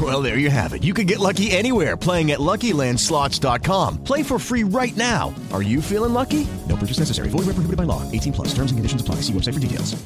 Well, 0.00 0.22
there 0.22 0.38
you 0.38 0.50
have 0.50 0.74
it. 0.74 0.84
You 0.84 0.94
can 0.94 1.06
get 1.06 1.18
lucky 1.18 1.50
anywhere 1.50 1.96
playing 1.96 2.30
at 2.30 2.38
LuckyLandSlots.com. 2.38 4.04
Play 4.04 4.22
for 4.22 4.38
free 4.38 4.62
right 4.64 4.96
now. 4.96 5.34
Are 5.52 5.62
you 5.62 5.80
feeling 5.80 6.12
lucky? 6.12 6.46
No 6.68 6.76
purchase 6.76 7.00
necessary. 7.00 7.30
Void 7.30 7.46
where 7.46 7.54
prohibited 7.54 7.78
by 7.78 7.84
law. 7.84 8.02
18 8.12 8.32
plus. 8.34 8.48
Terms 8.48 8.70
and 8.70 8.78
conditions 8.78 9.00
apply. 9.00 9.16
See 9.22 9.32
website 9.32 9.54
for 9.54 9.60
details. 9.60 9.96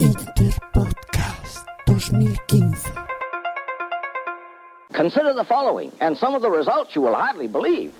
Interpodcast 0.00 1.64
2015. 1.86 2.76
Consider 4.92 5.32
the 5.32 5.44
following, 5.44 5.90
and 6.00 6.16
some 6.16 6.34
of 6.34 6.42
the 6.42 6.50
results 6.50 6.94
you 6.94 7.00
will 7.00 7.14
hardly 7.14 7.48
believe. 7.48 7.92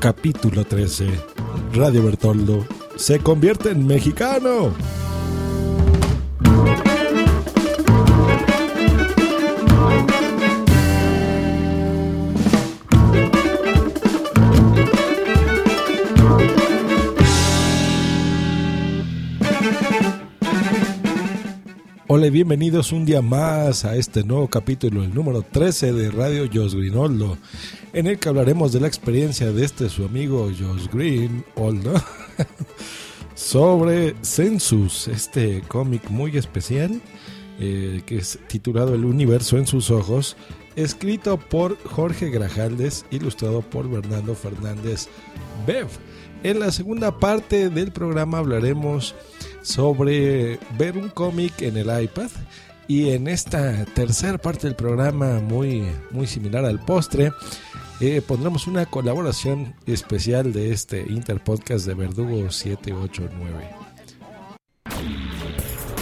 Capítulo 0.00 0.64
13. 0.66 1.31
Radio 1.72 2.04
Bertoldo 2.04 2.66
se 2.96 3.18
convierte 3.18 3.70
en 3.70 3.86
mexicano. 3.86 4.72
Hola 22.14 22.26
y 22.26 22.30
bienvenidos 22.30 22.92
un 22.92 23.06
día 23.06 23.22
más 23.22 23.86
a 23.86 23.96
este 23.96 24.22
nuevo 24.22 24.46
capítulo, 24.46 25.02
el 25.02 25.14
número 25.14 25.40
13 25.40 25.94
de 25.94 26.10
Radio 26.10 26.46
Jos 26.52 26.74
Grinoldo, 26.74 27.38
en 27.94 28.06
el 28.06 28.18
que 28.18 28.28
hablaremos 28.28 28.70
de 28.70 28.80
la 28.80 28.86
experiencia 28.86 29.50
de 29.50 29.64
este 29.64 29.88
su 29.88 30.04
amigo 30.04 30.50
Jos 30.50 30.90
Grinoldo 30.90 31.94
sobre 33.34 34.14
Census, 34.20 35.08
este 35.08 35.62
cómic 35.62 36.10
muy 36.10 36.36
especial 36.36 37.00
eh, 37.58 38.02
que 38.04 38.18
es 38.18 38.38
titulado 38.46 38.94
El 38.94 39.06
universo 39.06 39.56
en 39.56 39.66
sus 39.66 39.90
ojos, 39.90 40.36
escrito 40.76 41.38
por 41.38 41.82
Jorge 41.84 42.28
Grajaldes, 42.28 43.06
ilustrado 43.10 43.62
por 43.62 43.88
Bernardo 43.88 44.34
Fernández 44.34 45.08
Bev. 45.66 45.88
En 46.42 46.60
la 46.60 46.72
segunda 46.72 47.18
parte 47.18 47.70
del 47.70 47.90
programa 47.90 48.36
hablaremos 48.36 49.14
sobre 49.62 50.58
ver 50.76 50.96
un 50.96 51.08
cómic 51.08 51.62
en 51.62 51.76
el 51.76 52.02
iPad. 52.02 52.30
Y 52.88 53.10
en 53.10 53.28
esta 53.28 53.84
tercera 53.86 54.38
parte 54.38 54.66
del 54.66 54.76
programa, 54.76 55.40
muy, 55.40 55.84
muy 56.10 56.26
similar 56.26 56.64
al 56.64 56.80
postre, 56.80 57.32
eh, 58.00 58.20
pondremos 58.20 58.66
una 58.66 58.86
colaboración 58.86 59.76
especial 59.86 60.52
de 60.52 60.72
este 60.72 61.00
Interpodcast 61.00 61.86
de 61.86 61.94
Verdugo 61.94 62.50
789. 62.50 63.70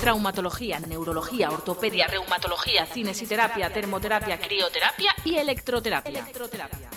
Traumatología, 0.00 0.80
neurología, 0.80 1.50
ortopedia, 1.50 2.06
reumatología, 2.06 2.86
cinesiterapia, 2.86 3.70
termoterapia, 3.70 4.40
crioterapia 4.40 5.14
y 5.26 5.36
electroterapia. 5.36 6.24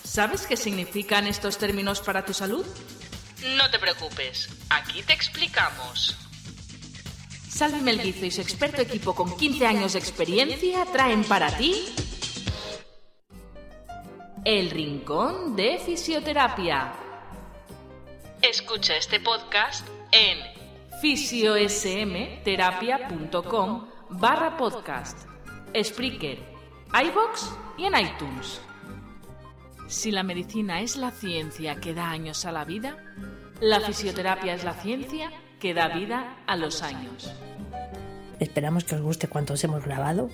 ¿Sabes 0.02 0.48
qué 0.48 0.56
significan 0.56 1.28
estos 1.28 1.58
términos 1.58 2.00
para 2.00 2.24
tu 2.24 2.34
salud? 2.34 2.66
No 3.58 3.70
te 3.70 3.78
preocupes, 3.78 4.48
aquí 4.70 5.04
te 5.04 5.12
explicamos. 5.12 6.18
Salvi 7.64 7.80
Melguizo 7.80 8.26
y 8.26 8.32
su 8.32 8.42
experto 8.42 8.82
equipo 8.82 9.16
con 9.16 9.38
15 9.38 9.66
años 9.66 9.94
de 9.94 10.00
experiencia 10.00 10.86
traen 10.92 11.24
para 11.24 11.50
ti 11.56 11.74
El 14.44 14.70
Rincón 14.70 15.56
de 15.56 15.78
Fisioterapia. 15.78 16.92
Escucha 18.42 18.98
este 18.98 19.22
podcast 19.22 19.88
en 20.12 20.40
fisiosmterapia.com 21.00 23.88
barra 24.10 24.58
podcast, 24.58 25.26
Spreaker, 25.82 26.40
iBox 27.02 27.50
y 27.78 27.86
en 27.86 27.98
iTunes. 27.98 28.60
Si 29.88 30.12
la 30.12 30.24
medicina 30.24 30.82
es 30.82 30.98
la 30.98 31.12
ciencia 31.12 31.76
que 31.76 31.94
da 31.94 32.10
años 32.10 32.44
a 32.44 32.52
la 32.52 32.66
vida, 32.66 32.98
la 33.62 33.80
fisioterapia 33.80 34.54
es 34.54 34.66
la 34.66 34.74
ciencia 34.74 35.32
que 35.62 35.74
da 35.74 35.88
vida 35.88 36.44
a 36.46 36.58
los 36.58 36.82
años. 36.82 37.34
Esperamos 38.40 38.84
que 38.84 38.96
os 38.96 39.02
guste 39.02 39.28
cuanto 39.28 39.54
os 39.54 39.64
hemos 39.64 39.84
grabado 39.84 40.30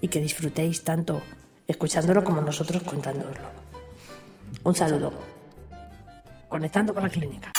y 0.00 0.08
que 0.08 0.20
disfrutéis 0.20 0.82
tanto 0.82 1.22
escuchándolo 1.66 2.24
como 2.24 2.40
nosotros 2.40 2.82
contándolo. 2.82 3.32
Un 4.64 4.74
saludo. 4.74 5.12
Conectando 6.48 6.94
con 6.94 7.02
la 7.02 7.08
clínica. 7.08 7.52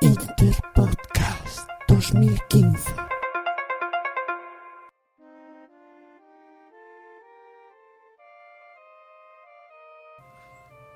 Interpodcast 0.00 1.68
2015. 1.88 2.92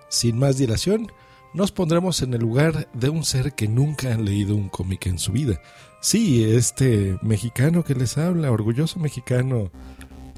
Sin 0.09 0.39
más 0.39 0.59
dilación, 0.59 1.11
nos 1.55 1.73
pondremos 1.73 2.23
en 2.23 2.35
el 2.35 2.41
lugar 2.41 2.89
de 2.93 3.09
un 3.09 3.25
ser 3.25 3.53
que 3.53 3.69
nunca 3.69 4.15
ha 4.15 4.19
leído 4.19 4.55
un 4.55 4.69
cómic 4.69 5.07
en 5.07 5.19
su 5.19 5.33
vida. 5.33 5.61
Sí, 6.01 6.45
este 6.45 7.19
mexicano 7.23 7.85
que 7.85 7.95
les 7.95 8.17
habla, 8.17 8.51
orgulloso 8.51 8.99
mexicano, 8.99 9.71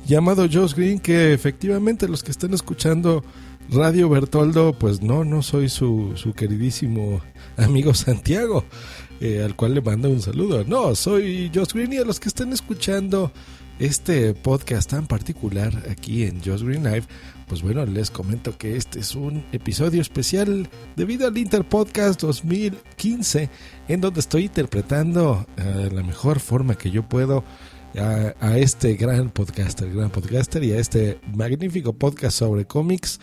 llamado 0.07 0.49
Josh 0.51 0.75
Green, 0.75 0.99
que 0.99 1.33
efectivamente 1.33 2.09
los 2.09 2.23
que 2.23 2.31
están 2.31 2.55
escuchando 2.55 3.23
Radio 3.71 4.09
Bertoldo, 4.09 4.73
pues 4.73 5.03
no, 5.03 5.25
no 5.25 5.43
soy 5.43 5.69
su, 5.69 6.13
su 6.17 6.33
queridísimo 6.33 7.21
amigo 7.57 7.95
Santiago, 7.95 8.65
eh, 9.21 9.43
al 9.45 9.55
cual 9.55 9.75
le 9.75 9.81
mando 9.81 10.11
un 10.11 10.21
saludo. 10.21 10.65
No, 10.65 10.95
soy 10.95 11.51
Josh 11.55 11.73
Green 11.73 11.93
y 11.93 11.99
a 11.99 12.05
los 12.05 12.19
que 12.19 12.29
están 12.29 12.53
escuchando 12.53 13.31
este 13.79 14.35
podcast 14.35 14.91
tan 14.91 15.07
particular 15.07 15.73
aquí 15.91 16.25
en 16.25 16.43
Josh 16.43 16.63
Green 16.63 16.85
Live, 16.85 17.05
pues 17.49 17.63
bueno, 17.63 17.85
les 17.85 18.11
comento 18.11 18.57
que 18.57 18.77
este 18.77 19.01
es 19.01 19.15
un 19.15 19.45
episodio 19.53 20.01
especial 20.01 20.69
debido 20.97 21.27
al 21.27 21.37
Interpodcast 21.37 22.21
2015, 22.21 23.51
en 23.89 24.01
donde 24.01 24.21
estoy 24.21 24.45
interpretando 24.45 25.47
de 25.57 25.91
la 25.91 26.03
mejor 26.03 26.41
forma 26.41 26.77
que 26.77 26.91
yo 26.91 27.03
puedo 27.03 27.45
a, 27.99 28.35
a, 28.41 28.59
este 28.59 28.95
gran 28.95 29.31
podcaster, 29.31 29.93
gran 29.93 30.11
podcaster 30.11 30.65
y 30.65 30.73
a 30.73 30.79
este 30.79 31.19
magnífico 31.35 31.93
podcast 31.93 32.39
sobre 32.39 32.65
cómics, 32.65 33.21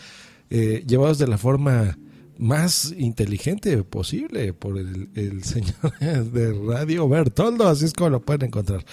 eh, 0.48 0.84
llevados 0.86 1.18
de 1.18 1.26
la 1.26 1.38
forma 1.38 1.98
más 2.38 2.94
inteligente 2.96 3.82
posible 3.82 4.52
por 4.52 4.78
el, 4.78 5.10
el 5.14 5.44
señor 5.44 5.98
de 6.00 6.52
Radio 6.52 7.08
Bertoldo, 7.08 7.68
así 7.68 7.84
es 7.84 7.92
como 7.92 8.10
lo 8.10 8.20
pueden 8.20 8.48
encontrar. 8.48 8.84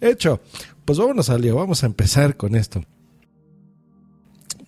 Hecho, 0.00 0.40
pues 0.84 0.98
vámonos 0.98 1.30
al 1.30 1.42
lío, 1.42 1.56
vamos 1.56 1.82
a 1.82 1.86
empezar 1.86 2.36
con 2.36 2.54
esto. 2.54 2.82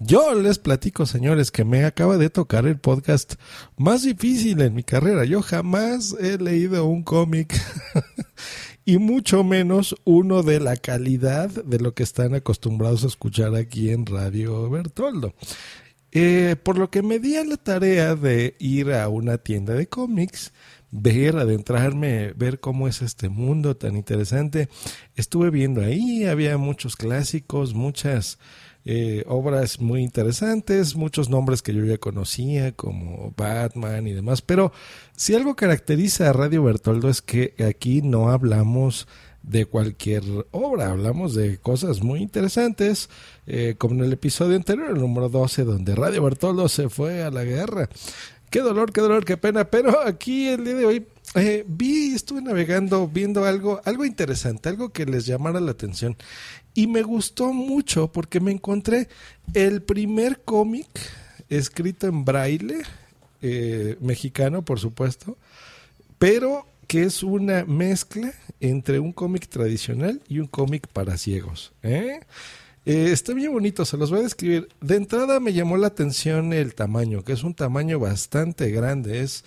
Yo 0.00 0.34
les 0.34 0.58
platico, 0.58 1.06
señores, 1.06 1.50
que 1.50 1.64
me 1.64 1.84
acaba 1.84 2.18
de 2.18 2.28
tocar 2.28 2.66
el 2.66 2.78
podcast 2.78 3.34
más 3.76 4.02
difícil 4.02 4.60
en 4.60 4.74
mi 4.74 4.82
carrera. 4.82 5.24
Yo 5.24 5.40
jamás 5.40 6.14
he 6.20 6.36
leído 6.36 6.84
un 6.84 7.02
cómic 7.02 7.54
y 8.84 8.98
mucho 8.98 9.44
menos 9.44 9.96
uno 10.04 10.42
de 10.42 10.60
la 10.60 10.76
calidad 10.76 11.48
de 11.48 11.78
lo 11.78 11.94
que 11.94 12.02
están 12.02 12.34
acostumbrados 12.34 13.04
a 13.04 13.06
escuchar 13.06 13.54
aquí 13.54 13.90
en 13.90 14.04
Radio 14.04 14.68
Bertoldo. 14.68 15.34
Eh, 16.12 16.56
por 16.62 16.76
lo 16.78 16.90
que 16.90 17.02
me 17.02 17.18
di 17.18 17.36
a 17.36 17.44
la 17.44 17.56
tarea 17.56 18.14
de 18.14 18.56
ir 18.58 18.92
a 18.92 19.08
una 19.08 19.38
tienda 19.38 19.74
de 19.74 19.88
cómics, 19.88 20.52
ver, 20.96 21.36
adentrarme, 21.36 22.32
ver 22.34 22.60
cómo 22.60 22.86
es 22.86 23.02
este 23.02 23.28
mundo 23.28 23.76
tan 23.76 23.96
interesante. 23.96 24.68
Estuve 25.16 25.50
viendo 25.50 25.82
ahí, 25.82 26.24
había 26.24 26.56
muchos 26.56 26.94
clásicos, 26.94 27.74
muchas 27.74 28.38
eh, 28.84 29.24
obras 29.26 29.80
muy 29.80 30.02
interesantes, 30.02 30.94
muchos 30.94 31.28
nombres 31.28 31.62
que 31.62 31.74
yo 31.74 31.84
ya 31.84 31.98
conocía, 31.98 32.72
como 32.72 33.34
Batman 33.36 34.06
y 34.06 34.12
demás. 34.12 34.40
Pero 34.40 34.72
si 35.16 35.34
algo 35.34 35.56
caracteriza 35.56 36.30
a 36.30 36.32
Radio 36.32 36.62
Bertoldo 36.62 37.10
es 37.10 37.20
que 37.20 37.54
aquí 37.66 38.00
no 38.00 38.30
hablamos 38.30 39.08
de 39.42 39.66
cualquier 39.66 40.22
obra, 40.52 40.90
hablamos 40.90 41.34
de 41.34 41.58
cosas 41.58 42.02
muy 42.02 42.22
interesantes, 42.22 43.10
eh, 43.46 43.74
como 43.76 43.94
en 43.94 44.04
el 44.04 44.12
episodio 44.12 44.56
anterior, 44.56 44.90
el 44.90 45.00
número 45.00 45.28
12, 45.28 45.64
donde 45.64 45.94
Radio 45.94 46.22
Bertoldo 46.22 46.68
se 46.68 46.88
fue 46.88 47.22
a 47.22 47.30
la 47.30 47.44
guerra. 47.44 47.90
Qué 48.54 48.60
dolor, 48.60 48.92
qué 48.92 49.00
dolor, 49.00 49.24
qué 49.24 49.36
pena, 49.36 49.64
pero 49.64 50.06
aquí 50.06 50.46
el 50.46 50.64
día 50.64 50.74
de 50.74 50.86
hoy 50.86 51.06
eh, 51.34 51.64
vi, 51.66 52.14
estuve 52.14 52.40
navegando, 52.40 53.08
viendo 53.08 53.44
algo, 53.44 53.80
algo 53.84 54.04
interesante, 54.04 54.68
algo 54.68 54.90
que 54.90 55.06
les 55.06 55.26
llamara 55.26 55.58
la 55.58 55.72
atención. 55.72 56.16
Y 56.72 56.86
me 56.86 57.02
gustó 57.02 57.52
mucho 57.52 58.12
porque 58.12 58.38
me 58.38 58.52
encontré 58.52 59.08
el 59.54 59.82
primer 59.82 60.42
cómic 60.44 60.86
escrito 61.48 62.06
en 62.06 62.24
braille, 62.24 62.82
eh, 63.42 63.96
mexicano, 64.00 64.64
por 64.64 64.78
supuesto, 64.78 65.36
pero 66.20 66.64
que 66.86 67.02
es 67.02 67.24
una 67.24 67.64
mezcla 67.64 68.32
entre 68.60 69.00
un 69.00 69.12
cómic 69.12 69.48
tradicional 69.48 70.22
y 70.28 70.38
un 70.38 70.46
cómic 70.46 70.86
para 70.86 71.18
ciegos. 71.18 71.72
¿eh? 71.82 72.20
Eh, 72.86 73.12
está 73.12 73.32
bien 73.32 73.52
bonito, 73.52 73.84
se 73.84 73.96
los 73.96 74.10
voy 74.10 74.20
a 74.20 74.24
describir. 74.24 74.68
De 74.80 74.96
entrada 74.96 75.40
me 75.40 75.54
llamó 75.54 75.76
la 75.76 75.86
atención 75.86 76.52
el 76.52 76.74
tamaño, 76.74 77.24
que 77.24 77.32
es 77.32 77.42
un 77.42 77.54
tamaño 77.54 77.98
bastante 77.98 78.70
grande, 78.70 79.20
es 79.20 79.44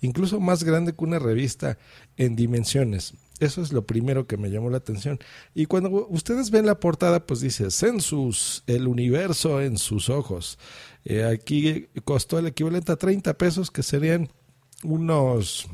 incluso 0.00 0.40
más 0.40 0.64
grande 0.64 0.94
que 0.94 1.04
una 1.04 1.18
revista 1.18 1.78
en 2.16 2.34
dimensiones. 2.34 3.14
Eso 3.38 3.62
es 3.62 3.72
lo 3.72 3.86
primero 3.86 4.26
que 4.26 4.36
me 4.36 4.50
llamó 4.50 4.70
la 4.70 4.78
atención. 4.78 5.18
Y 5.54 5.66
cuando 5.66 6.06
ustedes 6.08 6.50
ven 6.50 6.66
la 6.66 6.80
portada, 6.80 7.26
pues 7.26 7.40
dice 7.40 7.70
Census, 7.70 8.64
el 8.66 8.86
universo 8.86 9.62
en 9.62 9.78
sus 9.78 10.10
ojos. 10.10 10.58
Eh, 11.04 11.24
aquí 11.24 11.88
costó 12.04 12.38
el 12.38 12.48
equivalente 12.48 12.92
a 12.92 12.96
30 12.96 13.34
pesos, 13.34 13.70
que 13.70 13.82
serían 13.82 14.30
unos 14.82 15.68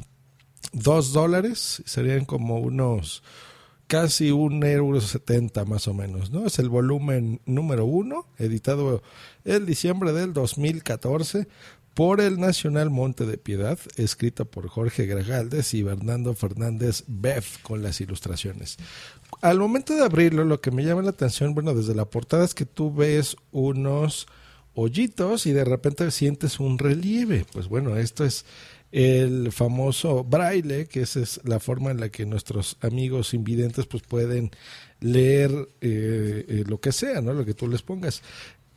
2 0.73 1.13
dólares, 1.13 1.83
serían 1.87 2.25
como 2.25 2.61
unos 2.61 3.25
casi 3.87 4.31
un 4.31 4.65
euro 4.65 5.01
setenta 5.01 5.65
más 5.65 5.89
o 5.89 5.95
menos, 5.95 6.31
¿no? 6.31 6.47
Es 6.47 6.59
el 6.59 6.69
volumen 6.69 7.41
número 7.47 7.85
uno, 7.85 8.27
editado 8.39 9.03
el 9.45 9.67
diciembre 9.67 10.13
del 10.13 10.33
2014 10.33 11.47
por 11.95 12.21
el 12.21 12.39
Nacional 12.39 12.91
Monte 12.91 13.25
de 13.25 13.39
Piedad, 13.39 13.79
escrito 13.97 14.45
por 14.45 14.69
Jorge 14.69 15.07
Gragaldes 15.07 15.73
y 15.73 15.83
Bernardo 15.83 16.35
Fernández 16.35 17.05
Beff 17.07 17.63
con 17.63 17.83
las 17.83 18.03
ilustraciones. 18.03 18.77
Al 19.41 19.59
momento 19.59 19.95
de 19.95 20.05
abrirlo, 20.05 20.45
lo 20.45 20.61
que 20.61 20.71
me 20.71 20.85
llama 20.85 21.01
la 21.03 21.11
atención, 21.11 21.55
bueno, 21.55 21.73
desde 21.73 21.95
la 21.95 22.05
portada 22.05 22.45
es 22.45 22.55
que 22.55 22.67
tú 22.67 22.93
ves 22.95 23.37
unos 23.51 24.27
hoyitos 24.75 25.47
y 25.47 25.53
de 25.53 25.65
repente 25.65 26.11
sientes 26.11 26.61
un 26.61 26.79
relieve. 26.79 27.47
Pues 27.51 27.69
bueno, 27.69 27.97
esto 27.97 28.25
es 28.25 28.45
el 28.97 29.53
famoso 29.53 30.25
braille, 30.25 30.87
que 30.87 31.03
esa 31.03 31.21
es 31.21 31.39
la 31.45 31.61
forma 31.61 31.91
en 31.91 32.01
la 32.01 32.09
que 32.09 32.25
nuestros 32.25 32.79
amigos 32.81 33.35
invidentes 33.35 33.85
pues 33.85 34.03
pueden 34.03 34.53
leer 35.01 35.51
eh, 35.83 36.47
eh, 36.49 36.65
lo 36.67 36.81
que 36.81 36.93
sea, 36.93 37.21
¿no? 37.21 37.35
Lo 37.35 37.45
que 37.45 37.53
tú 37.53 37.69
les 37.69 37.83
pongas. 37.83 38.23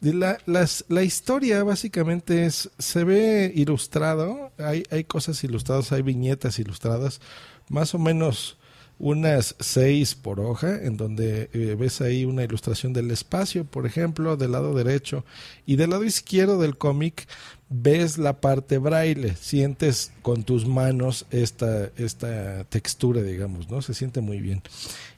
La, 0.02 0.38
la 0.46 1.04
historia 1.04 1.64
básicamente 1.64 2.46
es, 2.46 2.70
se 2.78 3.06
ve 3.06 3.50
ilustrado, 3.56 4.52
hay, 4.58 4.84
hay 4.92 5.06
cosas 5.06 5.42
ilustradas, 5.46 5.94
hay 5.94 6.02
viñetas 6.02 6.60
ilustradas, 6.60 7.22
más 7.70 7.96
o 7.96 8.00
menos 8.00 8.59
unas 9.00 9.56
seis 9.60 10.14
por 10.14 10.40
hoja, 10.40 10.84
en 10.84 10.98
donde 10.98 11.50
eh, 11.54 11.76
ves 11.80 12.02
ahí 12.02 12.26
una 12.26 12.44
ilustración 12.44 12.94
del 12.94 13.10
espacio, 13.12 13.66
por 13.66 13.86
ejemplo, 13.86 14.38
del 14.38 14.52
lado 14.52 14.74
derecho, 14.74 15.26
y 15.66 15.78
del 15.78 15.92
lado 15.92 16.04
izquierdo 16.04 16.60
del 16.60 16.78
cómic 16.78 17.28
ves 17.70 18.18
la 18.18 18.42
parte 18.42 18.78
braille, 18.78 19.36
sientes 19.36 20.12
con 20.22 20.44
tus 20.44 20.68
manos 20.68 21.26
esta, 21.32 21.90
esta 21.98 22.64
textura, 22.66 23.22
digamos, 23.22 23.70
¿no? 23.70 23.82
Se 23.82 23.94
siente 23.94 24.22
muy 24.22 24.40
bien 24.42 24.64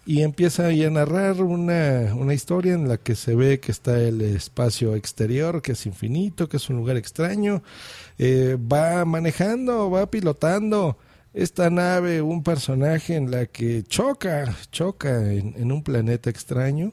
y 0.05 0.23
empieza 0.23 0.67
a 0.67 0.89
narrar 0.89 1.41
una, 1.41 2.13
una, 2.15 2.33
historia 2.33 2.73
en 2.73 2.87
la 2.87 2.97
que 2.97 3.15
se 3.15 3.35
ve 3.35 3.59
que 3.59 3.71
está 3.71 3.99
el 4.01 4.21
espacio 4.21 4.95
exterior, 4.95 5.61
que 5.61 5.73
es 5.73 5.85
infinito, 5.85 6.49
que 6.49 6.57
es 6.57 6.69
un 6.69 6.77
lugar 6.77 6.97
extraño. 6.97 7.61
Eh, 8.17 8.57
va 8.59 9.05
manejando, 9.05 9.91
va 9.91 10.09
pilotando 10.09 10.97
esta 11.33 11.69
nave, 11.69 12.21
un 12.21 12.43
personaje 12.43 13.15
en 13.15 13.31
la 13.31 13.45
que 13.45 13.83
choca, 13.83 14.55
choca 14.71 15.31
en, 15.31 15.71
un 15.71 15.83
planeta 15.83 16.29
extraño. 16.29 16.91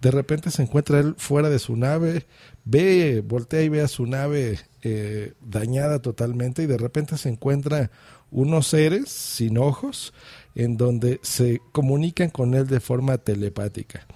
De 0.00 0.10
repente 0.10 0.50
se 0.50 0.62
encuentra 0.62 1.00
él 1.00 1.14
fuera 1.18 1.50
de 1.50 1.58
su 1.58 1.76
nave, 1.76 2.26
ve, 2.64 3.22
voltea 3.24 3.62
y 3.62 3.68
ve 3.68 3.82
a 3.82 3.88
su 3.88 4.06
nave 4.06 4.58
eh, 4.82 5.34
dañada 5.40 6.00
totalmente 6.00 6.62
y 6.62 6.66
de 6.66 6.78
repente 6.78 7.18
se 7.18 7.28
encuentra 7.28 7.90
unos 8.30 8.68
seres 8.68 9.10
sin 9.10 9.58
ojos 9.58 10.14
en 10.54 10.76
donde 10.76 11.20
se 11.22 11.60
comunican 11.72 12.30
con 12.30 12.54
él 12.54 12.66
de 12.66 12.80
forma 12.80 13.18
telepática. 13.18 14.06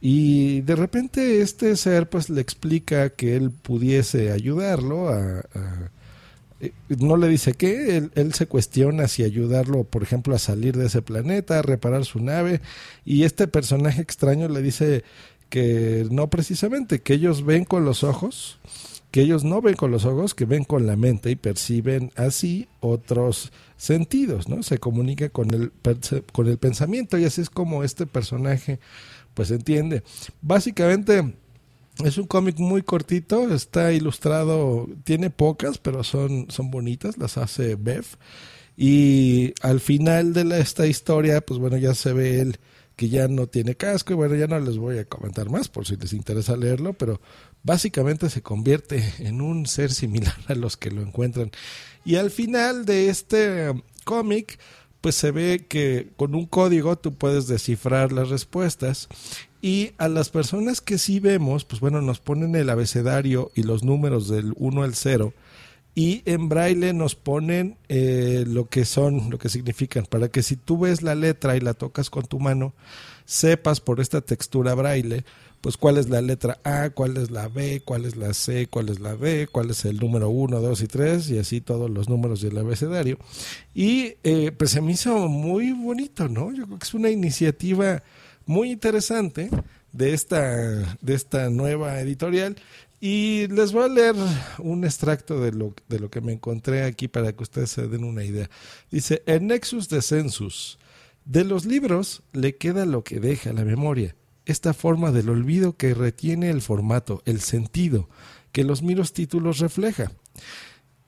Y 0.00 0.60
de 0.60 0.76
repente 0.76 1.40
este 1.40 1.76
ser 1.76 2.08
pues 2.08 2.30
le 2.30 2.40
explica 2.40 3.10
que 3.10 3.36
él 3.36 3.50
pudiese 3.50 4.30
ayudarlo 4.30 5.08
a, 5.08 5.42
no 6.88 7.16
le 7.16 7.28
dice 7.28 7.52
qué, 7.52 7.96
él, 7.96 8.10
él, 8.14 8.32
se 8.32 8.46
cuestiona 8.46 9.08
si 9.08 9.22
ayudarlo, 9.22 9.84
por 9.84 10.02
ejemplo, 10.02 10.34
a 10.34 10.38
salir 10.38 10.76
de 10.76 10.86
ese 10.86 11.02
planeta, 11.02 11.58
a 11.58 11.62
reparar 11.62 12.04
su 12.04 12.20
nave, 12.20 12.60
y 13.04 13.24
este 13.24 13.46
personaje 13.46 14.00
extraño 14.00 14.48
le 14.48 14.62
dice 14.62 15.04
que 15.48 16.06
no 16.10 16.28
precisamente, 16.28 17.00
que 17.00 17.14
ellos 17.14 17.44
ven 17.44 17.64
con 17.64 17.84
los 17.84 18.04
ojos, 18.04 18.58
que 19.10 19.22
ellos 19.22 19.44
no 19.44 19.62
ven 19.62 19.76
con 19.76 19.90
los 19.90 20.04
ojos, 20.04 20.34
que 20.34 20.44
ven 20.44 20.64
con 20.64 20.86
la 20.86 20.96
mente 20.96 21.30
y 21.30 21.36
perciben 21.36 22.12
así 22.16 22.68
otros 22.80 23.52
sentidos, 23.76 24.48
¿no? 24.48 24.62
Se 24.62 24.78
comunica 24.78 25.28
con 25.28 25.54
el, 25.54 25.72
con 26.32 26.48
el 26.48 26.58
pensamiento 26.58 27.16
y 27.16 27.24
así 27.24 27.40
es 27.40 27.50
como 27.50 27.84
este 27.84 28.06
personaje 28.06 28.78
pues 29.34 29.50
entiende. 29.50 30.02
Básicamente 30.42 31.34
es 32.04 32.18
un 32.18 32.26
cómic 32.26 32.58
muy 32.58 32.82
cortito, 32.82 33.52
está 33.52 33.92
ilustrado, 33.92 34.88
tiene 35.04 35.30
pocas, 35.30 35.78
pero 35.78 36.04
son, 36.04 36.46
son 36.50 36.70
bonitas, 36.70 37.18
las 37.18 37.38
hace 37.38 37.74
Bev. 37.76 38.04
Y 38.76 39.54
al 39.62 39.80
final 39.80 40.34
de 40.34 40.60
esta 40.60 40.86
historia, 40.86 41.40
pues 41.40 41.58
bueno, 41.58 41.78
ya 41.78 41.94
se 41.94 42.12
ve 42.12 42.40
él 42.40 42.58
que 42.96 43.08
ya 43.10 43.28
no 43.28 43.46
tiene 43.46 43.74
casco 43.74 44.14
y 44.14 44.16
bueno, 44.16 44.34
ya 44.34 44.46
no 44.46 44.58
les 44.58 44.78
voy 44.78 44.98
a 44.98 45.04
comentar 45.04 45.50
más 45.50 45.68
por 45.68 45.86
si 45.86 45.96
les 45.96 46.14
interesa 46.14 46.56
leerlo, 46.56 46.94
pero 46.94 47.20
básicamente 47.62 48.30
se 48.30 48.42
convierte 48.42 49.12
en 49.18 49.42
un 49.42 49.66
ser 49.66 49.92
similar 49.92 50.36
a 50.48 50.54
los 50.54 50.76
que 50.76 50.90
lo 50.90 51.02
encuentran. 51.02 51.50
Y 52.04 52.16
al 52.16 52.30
final 52.30 52.86
de 52.86 53.10
este 53.10 53.70
um, 53.70 53.82
cómic, 54.04 54.58
pues 55.06 55.14
se 55.14 55.30
ve 55.30 55.64
que 55.68 56.08
con 56.16 56.34
un 56.34 56.46
código 56.46 56.96
tú 56.96 57.14
puedes 57.14 57.46
descifrar 57.46 58.10
las 58.10 58.28
respuestas 58.28 59.06
y 59.62 59.92
a 59.98 60.08
las 60.08 60.30
personas 60.30 60.80
que 60.80 60.98
sí 60.98 61.20
vemos, 61.20 61.64
pues 61.64 61.80
bueno, 61.80 62.02
nos 62.02 62.18
ponen 62.18 62.56
el 62.56 62.68
abecedario 62.70 63.52
y 63.54 63.62
los 63.62 63.84
números 63.84 64.28
del 64.28 64.52
1 64.56 64.82
al 64.82 64.96
0 64.96 65.32
y 65.94 66.22
en 66.24 66.48
braille 66.48 66.92
nos 66.92 67.14
ponen 67.14 67.78
eh, 67.88 68.42
lo 68.48 68.68
que 68.68 68.84
son, 68.84 69.30
lo 69.30 69.38
que 69.38 69.48
significan, 69.48 70.06
para 70.06 70.28
que 70.28 70.42
si 70.42 70.56
tú 70.56 70.76
ves 70.76 71.02
la 71.02 71.14
letra 71.14 71.56
y 71.56 71.60
la 71.60 71.74
tocas 71.74 72.10
con 72.10 72.24
tu 72.24 72.40
mano, 72.40 72.74
sepas 73.26 73.80
por 73.80 74.00
esta 74.00 74.22
textura 74.22 74.74
braille, 74.74 75.24
pues 75.66 75.76
cuál 75.76 75.98
es 75.98 76.08
la 76.08 76.20
letra 76.20 76.60
A, 76.62 76.90
cuál 76.90 77.16
es 77.16 77.32
la 77.32 77.48
B, 77.48 77.82
cuál 77.84 78.04
es 78.04 78.14
la 78.14 78.32
C, 78.34 78.68
cuál 78.68 78.88
es 78.88 79.00
la 79.00 79.16
D, 79.16 79.48
cuál 79.50 79.70
es 79.70 79.84
el 79.84 79.98
número 79.98 80.28
1, 80.28 80.60
2 80.60 80.80
y 80.80 80.86
3, 80.86 81.30
y 81.30 81.38
así 81.40 81.60
todos 81.60 81.90
los 81.90 82.08
números 82.08 82.40
del 82.40 82.56
abecedario. 82.56 83.18
Y 83.74 84.14
eh, 84.22 84.52
pues 84.56 84.70
se 84.70 84.80
me 84.80 84.92
hizo 84.92 85.26
muy 85.26 85.72
bonito, 85.72 86.28
¿no? 86.28 86.52
Yo 86.52 86.66
creo 86.66 86.78
que 86.78 86.84
es 86.84 86.94
una 86.94 87.10
iniciativa 87.10 88.04
muy 88.44 88.70
interesante 88.70 89.50
de 89.90 90.14
esta, 90.14 90.96
de 91.00 91.14
esta 91.14 91.50
nueva 91.50 91.98
editorial 91.98 92.54
y 93.00 93.48
les 93.48 93.72
voy 93.72 93.86
a 93.86 93.88
leer 93.88 94.14
un 94.60 94.84
extracto 94.84 95.40
de 95.40 95.50
lo, 95.50 95.74
de 95.88 95.98
lo 95.98 96.10
que 96.10 96.20
me 96.20 96.32
encontré 96.32 96.84
aquí 96.84 97.08
para 97.08 97.32
que 97.32 97.42
ustedes 97.42 97.70
se 97.70 97.88
den 97.88 98.04
una 98.04 98.22
idea. 98.22 98.48
Dice, 98.88 99.24
el 99.26 99.48
Nexus 99.48 99.88
de 99.88 100.00
Census. 100.00 100.78
De 101.24 101.42
los 101.42 101.66
libros 101.66 102.22
le 102.32 102.54
queda 102.54 102.86
lo 102.86 103.02
que 103.02 103.18
deja 103.18 103.52
la 103.52 103.64
memoria, 103.64 104.14
esta 104.46 104.72
forma 104.72 105.12
del 105.12 105.28
olvido 105.28 105.76
que 105.76 105.92
retiene 105.92 106.50
el 106.50 106.62
formato, 106.62 107.22
el 107.26 107.40
sentido, 107.40 108.08
que 108.52 108.64
los 108.64 108.82
miros 108.82 109.12
títulos 109.12 109.58
refleja. 109.58 110.12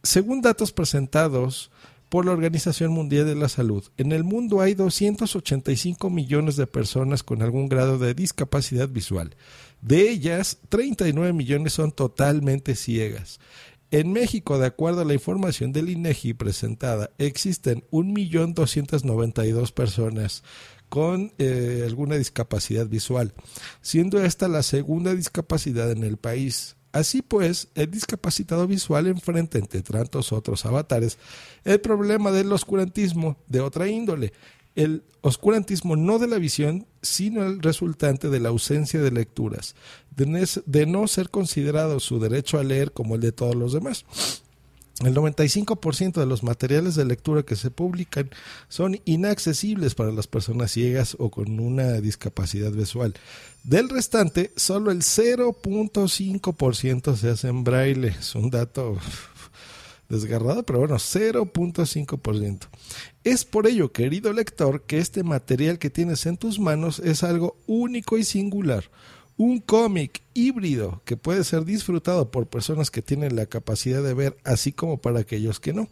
Según 0.03 0.43
datos 0.43 0.73
presentados 0.73 1.71
por 2.09 2.25
la 2.27 2.33
Organización 2.33 2.93
Mundial 2.93 3.27
de 3.27 3.35
la 3.35 3.49
Salud, 3.49 3.85
en 3.97 4.13
el 4.13 4.25
mundo 4.25 4.61
hay 4.61 4.75
285 4.75 6.11
millones 6.11 6.57
de 6.57 6.67
personas 6.67 7.23
con 7.23 7.43
algún 7.43 7.69
grado 7.69 7.99
de 7.99 8.15
discapacidad 8.15 8.89
visual. 8.89 9.37
De 9.81 10.11
ellas, 10.11 10.59
39 10.69 11.33
millones 11.33 11.75
son 11.75 11.93
totalmente 11.93 12.75
ciegas. 12.75 13.41
En 13.91 14.13
México, 14.13 14.59
de 14.59 14.67
acuerdo 14.67 15.01
a 15.01 15.05
la 15.07 15.15
información 15.15 15.73
del 15.73 15.89
INEGI 15.89 16.35
presentada, 16.35 17.11
existen 17.17 17.85
1.292.000 17.91 19.73
personas 19.73 20.43
con 20.89 21.33
eh, 21.39 21.85
alguna 21.87 22.17
discapacidad 22.17 22.87
visual, 22.87 23.33
siendo 23.81 24.23
esta 24.23 24.49
la 24.49 24.63
segunda 24.63 25.15
discapacidad 25.15 25.91
en 25.91 26.05
el 26.05 26.17
país. 26.17 26.77
Así 26.93 27.21
pues, 27.23 27.69
el 27.75 27.91
discapacitado 27.91 28.67
visual 28.67 29.07
enfrenta, 29.07 29.59
entre 29.59 29.83
tantos 29.83 30.33
otros 30.33 30.65
avatares, 30.65 31.19
el 31.65 31.81
problema 31.81 32.33
del 32.33 32.53
oscurantismo 32.53 33.37
de 33.47 33.61
otra 33.61 33.89
índole, 33.89 34.33
el 34.75 35.03
oscurantismo 35.23 35.97
no 35.97 36.19
de 36.19 36.29
la 36.29 36.39
visión, 36.39 36.87
sino 37.03 37.45
el 37.45 37.61
resultante 37.61 38.29
de 38.29 38.41
la 38.41 38.49
ausencia 38.49 39.01
de 39.01 39.11
lecturas, 39.11 39.75
de, 40.15 40.87
no 40.87 41.09
ser 41.09 41.31
considerado 41.31 42.01
su 42.01 42.21
derecho 42.21 42.59
a 42.59 42.65
leer 42.65 42.93
como 42.93 43.17
el 43.17 43.21
de 43.21 43.33
todos 43.33 43.55
los 43.55 43.73
demás. 43.73 44.05
El 45.05 45.15
95% 45.15 46.15
de 46.15 46.27
los 46.27 46.43
materiales 46.43 46.97
de 46.97 47.05
lectura 47.05 47.45
que 47.45 47.55
se 47.55 47.71
publican 47.71 48.31
son 48.69 48.99
inaccesibles 49.05 49.95
para 49.95 50.11
las 50.11 50.27
personas 50.27 50.73
ciegas 50.73 51.15
o 51.21 51.31
con 51.31 51.61
una 51.61 52.01
discapacidad 52.01 52.73
visual. 52.73 53.15
Del 53.63 53.89
restante, 53.89 54.51
solo 54.57 54.91
el 54.91 55.03
0.5% 55.03 57.17
se 57.17 57.31
hace 57.31 57.49
en 57.49 57.63
braille. 57.63 58.09
Es 58.09 58.35
un 58.35 58.51
dato 58.51 58.99
desgarrado, 60.09 60.65
pero 60.65 60.81
bueno, 60.81 60.97
0.5%. 60.97 62.67
Es 63.23 63.45
por 63.45 63.69
ello, 63.69 63.93
querido 63.93 64.33
lector, 64.33 64.83
que 64.83 64.99
este 64.99 65.23
material 65.23 65.79
que 65.79 65.91
tienes 65.91 66.27
en 66.27 66.37
tus 66.37 66.59
manos 66.59 66.99
es 66.99 67.23
algo 67.23 67.57
único 67.67 68.19
y 68.19 68.25
singular. 68.25 68.91
Un 69.39 69.61
cómic 69.61 70.21
híbrido 70.35 71.01
que 71.07 71.17
puede 71.17 71.45
ser 71.45 71.65
disfrutado 71.65 72.31
por 72.31 72.49
personas 72.49 72.91
que 72.91 73.01
tienen 73.01 73.37
la 73.37 73.47
capacidad 73.47 74.03
de 74.03 74.13
ver, 74.13 74.37
así 74.45 74.73
como 74.73 74.99
para 75.01 75.21
aquellos 75.21 75.61
que 75.61 75.73
no. 75.73 75.89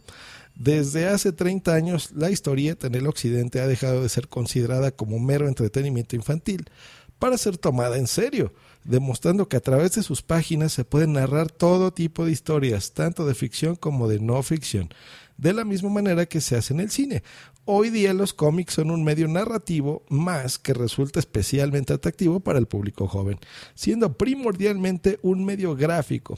Desde 0.53 1.07
hace 1.07 1.31
30 1.31 1.73
años, 1.73 2.11
la 2.11 2.29
historieta 2.29 2.85
en 2.85 2.95
el 2.95 3.07
occidente 3.07 3.59
ha 3.59 3.67
dejado 3.67 4.03
de 4.03 4.09
ser 4.09 4.27
considerada 4.27 4.91
como 4.91 5.17
mero 5.17 5.47
entretenimiento 5.47 6.15
infantil 6.15 6.69
para 7.17 7.37
ser 7.37 7.57
tomada 7.57 7.97
en 7.97 8.07
serio 8.07 8.53
demostrando 8.87 9.49
que 9.49 9.57
a 9.57 9.61
través 9.61 9.93
de 9.93 10.03
sus 10.03 10.21
páginas 10.21 10.71
se 10.71 10.85
pueden 10.85 11.13
narrar 11.13 11.51
todo 11.51 11.91
tipo 11.91 12.25
de 12.25 12.31
historias, 12.31 12.93
tanto 12.93 13.25
de 13.25 13.35
ficción 13.35 13.75
como 13.75 14.07
de 14.07 14.19
no 14.19 14.41
ficción, 14.43 14.89
de 15.37 15.53
la 15.53 15.65
misma 15.65 15.89
manera 15.89 16.25
que 16.25 16.41
se 16.41 16.55
hace 16.55 16.73
en 16.73 16.79
el 16.79 16.89
cine. 16.89 17.23
Hoy 17.65 17.89
día 17.89 18.13
los 18.13 18.33
cómics 18.33 18.75
son 18.75 18.91
un 18.91 19.03
medio 19.03 19.27
narrativo 19.27 20.03
más 20.09 20.57
que 20.57 20.73
resulta 20.73 21.19
especialmente 21.19 21.93
atractivo 21.93 22.39
para 22.39 22.59
el 22.59 22.67
público 22.67 23.07
joven, 23.07 23.39
siendo 23.75 24.17
primordialmente 24.17 25.19
un 25.21 25.45
medio 25.45 25.75
gráfico. 25.75 26.37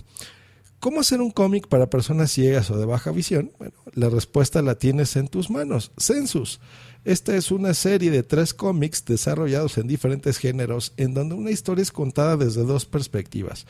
¿Cómo 0.79 1.01
hacer 1.01 1.19
un 1.19 1.31
cómic 1.31 1.67
para 1.67 1.89
personas 1.89 2.31
ciegas 2.31 2.71
o 2.71 2.77
de 2.77 2.85
baja 2.85 3.11
visión? 3.11 3.51
Bueno, 3.59 3.73
la 3.93 4.09
respuesta 4.09 4.61
la 4.61 4.75
tienes 4.75 5.15
en 5.17 5.27
tus 5.27 5.49
manos. 5.49 5.91
Census 5.97 6.59
esta 7.05 7.35
es 7.35 7.49
una 7.51 7.73
serie 7.73 8.11
de 8.11 8.23
tres 8.23 8.53
cómics 8.53 9.05
desarrollados 9.05 9.77
en 9.77 9.87
diferentes 9.87 10.37
géneros, 10.37 10.93
en 10.97 11.13
donde 11.13 11.35
una 11.35 11.49
historia 11.49 11.81
es 11.81 11.91
contada 11.91 12.35
desde 12.35 12.63
dos 12.63 12.85
perspectivas. 12.85 13.65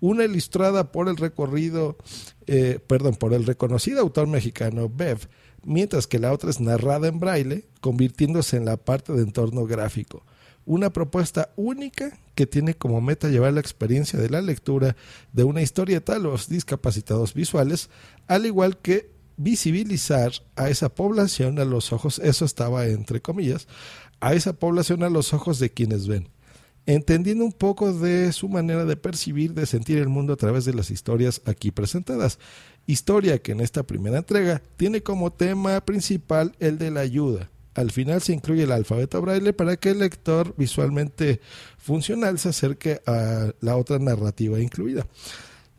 Una 0.00 0.24
ilustrada 0.24 0.92
por 0.92 1.08
el 1.08 1.16
recorrido, 1.16 1.96
eh, 2.46 2.78
perdón, 2.86 3.16
por 3.16 3.34
el 3.34 3.46
reconocido 3.46 4.00
autor 4.00 4.26
mexicano 4.26 4.88
Bev, 4.88 5.28
mientras 5.62 6.06
que 6.06 6.18
la 6.18 6.32
otra 6.32 6.50
es 6.50 6.60
narrada 6.60 7.08
en 7.08 7.20
braille, 7.20 7.66
convirtiéndose 7.80 8.56
en 8.56 8.64
la 8.64 8.76
parte 8.76 9.12
de 9.12 9.22
entorno 9.22 9.66
gráfico. 9.66 10.24
Una 10.64 10.90
propuesta 10.90 11.50
única 11.56 12.18
que 12.34 12.46
tiene 12.46 12.74
como 12.74 13.00
meta 13.00 13.28
llevar 13.28 13.52
la 13.52 13.60
experiencia 13.60 14.18
de 14.18 14.30
la 14.30 14.40
lectura 14.40 14.96
de 15.32 15.44
una 15.44 15.62
historieta 15.62 16.16
a 16.16 16.18
los 16.18 16.48
discapacitados 16.48 17.34
visuales, 17.34 17.90
al 18.26 18.46
igual 18.46 18.78
que 18.78 19.10
visibilizar 19.36 20.32
a 20.54 20.68
esa 20.68 20.90
población 20.90 21.58
a 21.58 21.64
los 21.64 21.92
ojos, 21.92 22.18
eso 22.18 22.44
estaba 22.44 22.86
entre 22.86 23.22
comillas, 23.22 23.68
a 24.20 24.34
esa 24.34 24.52
población 24.52 25.02
a 25.02 25.08
los 25.08 25.32
ojos 25.32 25.58
de 25.58 25.70
quienes 25.70 26.06
ven, 26.06 26.28
entendiendo 26.94 27.44
un 27.44 27.52
poco 27.52 27.92
de 27.92 28.32
su 28.32 28.48
manera 28.48 28.84
de 28.84 28.96
percibir, 28.96 29.54
de 29.54 29.66
sentir 29.66 29.98
el 29.98 30.08
mundo 30.08 30.32
a 30.32 30.36
través 30.36 30.64
de 30.64 30.74
las 30.74 30.90
historias 30.90 31.40
aquí 31.44 31.70
presentadas. 31.70 32.38
Historia 32.86 33.40
que 33.40 33.52
en 33.52 33.60
esta 33.60 33.84
primera 33.84 34.18
entrega 34.18 34.60
tiene 34.76 35.02
como 35.02 35.32
tema 35.32 35.80
principal 35.84 36.56
el 36.58 36.78
de 36.78 36.90
la 36.90 37.00
ayuda. 37.00 37.50
Al 37.74 37.92
final 37.92 38.20
se 38.20 38.32
incluye 38.32 38.64
el 38.64 38.72
alfabeto 38.72 39.20
braille 39.22 39.52
para 39.52 39.76
que 39.76 39.90
el 39.90 40.00
lector 40.00 40.54
visualmente 40.56 41.40
funcional 41.78 42.38
se 42.38 42.48
acerque 42.48 43.00
a 43.06 43.52
la 43.60 43.76
otra 43.76 44.00
narrativa 44.00 44.58
incluida. 44.58 45.06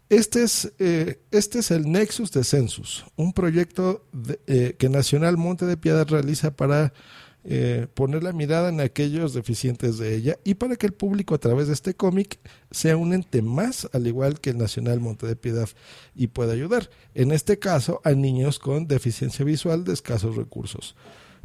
Este 0.07 0.43
es, 0.43 0.71
eh, 0.79 1.19
este 1.31 1.59
es 1.59 1.71
el 1.71 1.91
Nexus 1.91 2.31
de 2.31 2.43
Census, 2.43 3.05
un 3.15 3.33
proyecto 3.33 4.05
eh, 4.47 4.75
que 4.77 4.89
Nacional 4.89 5.37
Monte 5.37 5.65
de 5.65 5.77
Piedad 5.77 6.07
realiza 6.07 6.55
para 6.55 6.93
eh, 7.43 7.87
poner 7.95 8.21
la 8.21 8.33
mirada 8.33 8.69
en 8.69 8.79
aquellos 8.81 9.33
deficientes 9.33 9.97
de 9.97 10.15
ella 10.15 10.37
y 10.43 10.53
para 10.53 10.75
que 10.75 10.85
el 10.85 10.93
público 10.93 11.33
a 11.33 11.39
través 11.39 11.67
de 11.67 11.73
este 11.73 11.95
cómic 11.95 12.39
sea 12.69 12.97
un 12.97 13.13
ente 13.13 13.41
más, 13.41 13.89
al 13.93 14.05
igual 14.05 14.39
que 14.39 14.51
el 14.51 14.59
Nacional 14.59 14.99
Monte 14.99 15.25
de 15.25 15.35
Piedad, 15.35 15.67
y 16.15 16.27
pueda 16.27 16.53
ayudar, 16.53 16.91
en 17.15 17.31
este 17.31 17.57
caso, 17.57 17.99
a 18.03 18.11
niños 18.11 18.59
con 18.59 18.87
deficiencia 18.87 19.43
visual 19.43 19.83
de 19.83 19.93
escasos 19.93 20.35
recursos. 20.35 20.95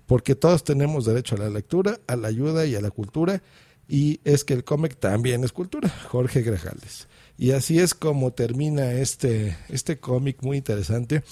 Porque 0.05 0.35
todos 0.35 0.65
tenemos 0.65 1.07
derecho 1.07 1.35
a 1.35 1.39
la 1.39 1.51
lectura, 1.51 1.99
a 2.07 2.17
la 2.17 2.29
ayuda 2.29 2.67
y 2.67 2.75
a 2.75 2.81
la 2.81 2.91
cultura, 2.91 3.43
y 3.89 4.21
es 4.25 4.45
que 4.45 4.55
el 4.55 4.65
cómic 4.65 4.99
también 4.99 5.45
es 5.45 5.53
cultura. 5.53 5.89
Jorge 6.09 6.43
Grajales. 6.43 7.09
Y 7.39 7.51
así 7.51 7.79
es 7.79 7.95
como 7.95 8.33
termina 8.33 8.93
este, 8.93 9.57
este 9.69 9.99
cómic 9.99 10.43
muy 10.43 10.57
interesante. 10.57 11.23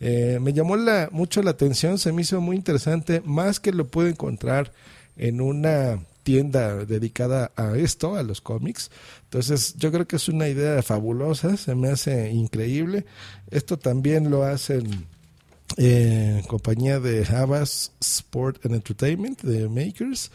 Eh, 0.00 0.38
me 0.40 0.52
llamó 0.52 0.76
la, 0.76 1.08
mucho 1.10 1.42
la 1.42 1.52
atención, 1.52 1.98
se 1.98 2.12
me 2.12 2.22
hizo 2.22 2.40
muy 2.40 2.56
interesante, 2.56 3.22
más 3.24 3.60
que 3.60 3.72
lo 3.72 3.86
pude 3.86 4.10
encontrar 4.10 4.72
en 5.16 5.40
una 5.40 6.00
tienda 6.22 6.84
dedicada 6.84 7.52
a 7.56 7.76
esto, 7.76 8.16
a 8.16 8.22
los 8.22 8.40
cómics. 8.40 8.90
Entonces 9.24 9.74
yo 9.76 9.92
creo 9.92 10.06
que 10.06 10.16
es 10.16 10.28
una 10.28 10.48
idea 10.48 10.82
fabulosa, 10.82 11.56
se 11.56 11.74
me 11.74 11.88
hace 11.88 12.30
increíble. 12.30 13.04
Esto 13.50 13.78
también 13.78 14.30
lo 14.30 14.42
hacen 14.42 15.06
eh, 15.76 16.42
compañía 16.46 17.00
de 17.00 17.26
Havas 17.26 17.92
Sport 18.00 18.64
and 18.66 18.74
Entertainment, 18.74 19.42
de 19.42 19.68
Makers. 19.68 20.30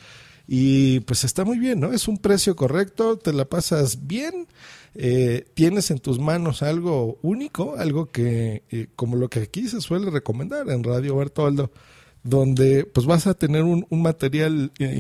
Y 0.52 1.02
pues 1.02 1.24
está 1.24 1.46
muy 1.46 1.60
bien, 1.60 1.80
¿no? 1.80 1.94
Es 1.94 2.08
un 2.08 2.18
precio 2.18 2.56
correcto, 2.56 3.18
te 3.18 3.34
la 3.34 3.46
pasas 3.46 4.08
bien 4.08 4.48
eh, 4.96 5.46
tienes 5.54 5.92
en 5.92 6.00
tus 6.00 6.20
manos 6.20 6.64
algo 6.64 7.20
único, 7.22 7.76
algo 7.78 8.08
que, 8.08 8.64
eh, 8.70 8.88
como 8.96 9.16
lo 9.16 9.30
que 9.30 9.40
aquí 9.42 9.68
se 9.68 9.82
suele 9.82 10.10
recomendar 10.10 10.70
en 10.70 10.84
Radio 10.84 11.16
Bertoldo, 11.16 11.72
donde 12.24 12.86
pues 12.86 13.06
vas 13.06 13.28
a 13.28 13.34
tener 13.34 13.64
un, 13.64 13.86
material 13.92 14.72
eh, 14.80 14.96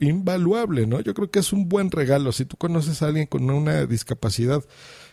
invaluable, 0.00 0.86
¿no? 0.86 1.00
Yo 1.00 1.14
creo 1.14 1.30
que 1.30 1.38
es 1.38 1.52
un 1.52 1.68
buen 1.68 1.90
regalo. 1.90 2.32
Si 2.32 2.44
tú 2.44 2.56
conoces 2.56 3.02
a 3.02 3.06
alguien 3.06 3.26
con 3.26 3.48
una 3.48 3.86
discapacidad 3.86 4.62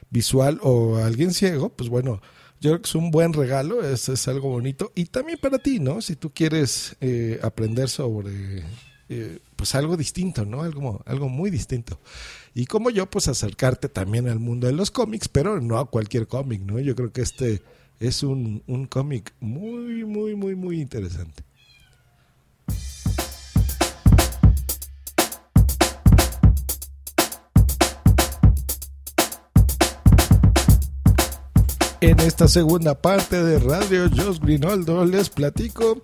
visual 0.10 0.60
o 0.64 0.98
a 0.98 1.06
alguien 1.06 1.34
ciego, 1.34 1.70
pues 1.70 1.90
bueno, 1.90 2.22
yo 2.60 2.72
creo 2.72 2.82
que 2.82 2.90
es 2.90 2.96
un 2.96 3.12
buen 3.12 3.34
regalo, 3.34 3.84
es, 3.84 4.10
es 4.10 4.28
algo 4.28 4.50
bonito. 4.50 4.92
Y 4.96 5.06
también 5.06 5.38
para 5.42 5.60
ti, 5.60 5.80
¿no? 5.80 6.02
Si 6.02 6.16
tú 6.16 6.32
quieres 6.34 6.98
aprender 7.42 7.90
sobre 7.90 8.64
pues 9.56 9.76
algo 9.76 9.98
distinto, 9.98 10.46
¿no? 10.46 10.62
Algo, 10.62 11.02
algo 11.06 11.30
muy 11.30 11.50
distinto. 11.50 12.00
Y 12.54 12.66
como 12.66 12.90
yo, 12.90 13.10
pues 13.10 13.28
acercarte 13.28 13.90
también 13.90 14.28
al 14.28 14.40
mundo 14.40 14.68
de 14.68 14.74
los 14.74 14.92
cómics, 14.92 15.28
pero 15.28 15.60
no 15.62 15.78
a 15.78 15.90
cualquier 15.90 16.28
cómic, 16.28 16.62
¿no? 16.62 16.80
Yo 16.80 16.96
creo 16.96 17.12
que 17.12 17.22
este 17.22 17.62
es 18.00 18.24
un, 18.24 18.64
un 18.68 18.86
cómic 18.86 19.34
muy, 19.40 20.04
muy, 20.06 20.36
muy, 20.36 20.56
muy 20.56 20.82
interesante. 20.82 21.44
En 32.02 32.20
esta 32.20 32.48
segunda 32.48 33.02
parte 33.02 33.44
de 33.44 33.58
Radio 33.58 34.08
Jos 34.16 34.40
Grinoldo 34.40 35.06
les 35.06 35.30
platico 35.30 36.00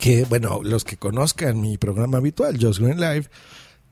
que, 0.00 0.24
bueno, 0.24 0.60
los 0.64 0.84
que 0.84 0.96
conozcan 0.96 1.60
mi 1.60 1.76
programa 1.76 2.18
habitual, 2.18 2.58
Jos 2.60 2.80
Green 2.80 2.98
Live, 2.98 3.26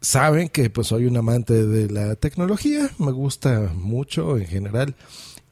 saben 0.01 0.49
que 0.49 0.71
pues 0.71 0.87
soy 0.87 1.05
un 1.05 1.19
amante 1.19 1.67
de 1.67 1.91
la 1.91 2.17
tecnología, 2.17 2.91
me 2.99 3.13
gusta 3.13 3.73
mucho 3.75 4.39
en 4.39 4.47
general 4.47 4.97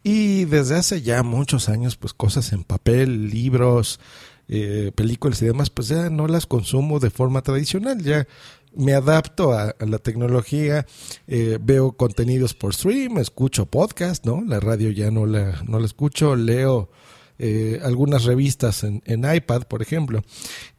y 0.02 0.46
desde 0.46 0.76
hace 0.76 1.02
ya 1.02 1.22
muchos 1.22 1.68
años 1.68 1.96
pues 1.96 2.14
cosas 2.14 2.52
en 2.52 2.64
papel, 2.64 3.28
libros, 3.28 4.00
eh, 4.48 4.92
películas 4.94 5.42
y 5.42 5.46
demás 5.46 5.68
pues 5.68 5.88
ya 5.88 6.08
no 6.08 6.26
las 6.26 6.46
consumo 6.46 7.00
de 7.00 7.10
forma 7.10 7.42
tradicional, 7.42 8.02
ya 8.02 8.26
me 8.74 8.94
adapto 8.94 9.52
a, 9.52 9.74
la 9.80 9.98
tecnología, 9.98 10.86
eh, 11.26 11.58
veo 11.60 11.92
contenidos 11.92 12.54
por 12.54 12.74
stream, 12.74 13.18
escucho 13.18 13.66
podcast, 13.66 14.24
¿no? 14.24 14.42
La 14.46 14.60
radio 14.60 14.90
ya 14.90 15.10
no 15.10 15.26
la, 15.26 15.62
no 15.66 15.78
la 15.80 15.86
escucho, 15.86 16.34
leo 16.34 16.88
eh, 17.38 17.80
algunas 17.82 18.24
revistas 18.24 18.82
en, 18.84 19.02
iPad, 19.06 19.62
por 19.62 19.82
ejemplo. 19.82 20.24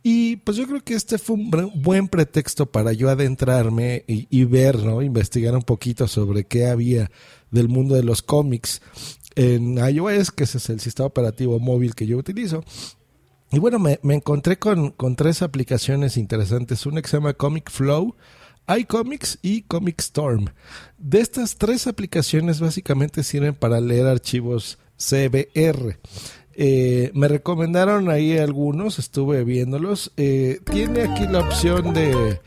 Y 0.02 0.38
pues 0.38 0.58
yo 0.58 0.66
creo 0.68 0.84
que 0.84 0.96
este 0.96 1.18
fue 1.18 1.36
un 1.36 1.52
buen 1.76 2.08
pretexto 2.08 2.66
para 2.66 2.94
yo 2.94 3.10
adentrarme 3.10 4.04
y, 4.08 4.44
ver, 4.46 4.80
¿no? 4.80 5.02
Investigar 5.02 5.56
un 5.56 5.62
poquito 5.62 6.08
sobre 6.08 6.46
qué 6.46 6.68
había 6.68 7.12
del 7.52 7.70
mundo 7.70 7.96
de 7.96 8.04
los 8.04 8.22
cómics 8.22 8.82
en 9.36 9.78
iOS, 9.78 10.32
que 10.32 10.46
ese 10.46 10.58
es 10.58 10.70
el 10.70 10.80
sistema 10.80 11.08
operativo 11.08 11.60
móvil 11.60 11.94
que 11.94 12.08
yo 12.08 12.18
utilizo. 12.18 12.64
Y 13.52 13.60
bueno, 13.60 13.80
me, 13.80 14.00
me 14.02 14.16
encontré 14.16 14.58
con, 14.58 14.92
con, 14.92 15.16
tres 15.16 15.42
aplicaciones 15.42 16.18
interesantes. 16.18 16.86
Una 16.86 17.02
que 17.02 17.08
se 17.08 17.18
llama 17.18 17.34
Comic 17.34 17.70
Flow, 17.70 18.16
iComics 18.68 19.40
y 19.42 19.62
Comic 19.62 20.02
Storm. 20.02 20.48
De 20.98 21.22
estas 21.22 21.56
tres 21.58 21.88
aplicaciones 21.88 22.60
básicamente 22.60 23.24
sirven 23.24 23.56
para 23.56 23.80
leer 23.80 24.08
archivos 24.08 24.78
CBR. 24.98 26.00
Eh, 26.60 27.12
me 27.14 27.28
recomendaron 27.28 28.10
ahí 28.10 28.36
algunos, 28.36 28.98
estuve 28.98 29.44
viéndolos. 29.44 30.12
Eh, 30.18 30.60
tiene 30.66 31.04
aquí 31.04 31.28
la 31.28 31.42
opción 31.42 31.94
de, 31.94 32.42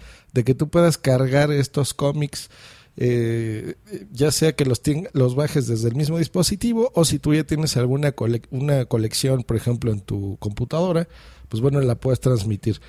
que 0.44 0.54
tú 0.54 0.68
puedas 0.68 0.98
cargar 0.98 1.52
estos 1.52 1.94
cómics, 1.94 2.50
eh, 2.96 3.76
ya 4.10 4.32
sea 4.32 4.56
que 4.56 4.64
los, 4.64 4.82
los 5.12 5.36
bajes 5.36 5.68
desde 5.68 5.88
el 5.88 5.94
mismo 5.94 6.18
dispositivo 6.18 6.90
o 6.96 7.04
si 7.04 7.20
tú 7.20 7.34
ya 7.34 7.44
tienes 7.44 7.76
alguna 7.76 8.12
una 8.50 8.84
colección, 8.86 9.44
por 9.44 9.56
ejemplo, 9.56 9.92
en 9.92 10.00
tu 10.00 10.36
computadora, 10.40 11.06
pues 11.48 11.60
bueno, 11.62 11.80
la 11.80 11.94
puedes 11.94 12.18
transmitir. 12.18 12.80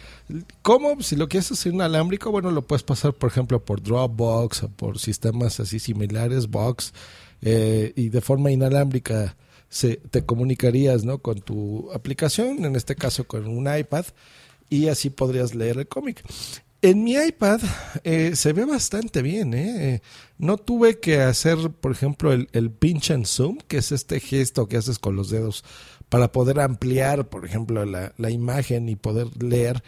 ¿Cómo? 0.63 1.04
Si 1.04 1.16
lo 1.16 1.30
quieres 1.30 1.51
hacer 1.51 1.72
inalámbrico, 1.72 2.32
bueno, 2.32 2.50
lo 2.50 2.63
puedes 2.63 2.82
pasar, 2.82 3.13
por 3.13 3.30
ejemplo, 3.30 3.63
por 3.63 3.84
Dropbox 3.84 4.63
o 4.63 4.70
por 4.70 4.98
sistemas 4.98 5.60
así 5.60 5.78
similares, 5.78 6.48
Box, 6.48 6.94
y 7.44 8.10
de 8.10 8.22
forma 8.22 8.50
inalámbrica 8.50 9.36
se, 9.72 9.96
te 9.96 10.25
comunicarías 10.25 11.06
¿no? 11.06 11.20
con 11.20 11.40
tu 11.40 11.90
aplicación, 11.94 12.66
en 12.66 12.75
este 12.75 12.96
caso 12.96 13.24
con 13.24 13.48
un 13.48 13.74
iPad, 13.74 14.06
y 14.70 14.90
así 14.90 15.10
podrías 15.10 15.56
leer 15.56 15.80
el 15.80 15.88
cómic. 15.88 16.24
En 16.82 17.04
mi 17.04 17.13
iPad 17.13 17.62
eh, 18.04 18.36
se 18.36 18.54
ve 18.54 18.66
bastante 18.66 19.22
bien. 19.22 19.54
¿eh? 19.54 20.01
No 20.38 20.58
tuve 20.58 21.00
que 21.00 21.22
hacer, 21.22 21.58
por 21.70 21.92
ejemplo, 21.92 22.34
el, 22.34 22.72
pinch 22.72 23.12
and 23.12 23.25
zoom, 23.25 23.60
que 23.68 23.78
es 23.78 23.92
este 23.92 24.20
gesto 24.20 24.68
que 24.68 24.78
haces 24.78 25.00
con 25.00 25.16
los 25.16 25.30
dedos 25.30 25.63
para 26.10 26.32
poder 26.32 26.60
ampliar, 26.60 27.30
por 27.30 27.46
ejemplo, 27.46 27.86
la 27.86 28.30
imagen 28.30 28.90
y 28.90 28.98
poder 28.98 29.42
leer 29.42 29.82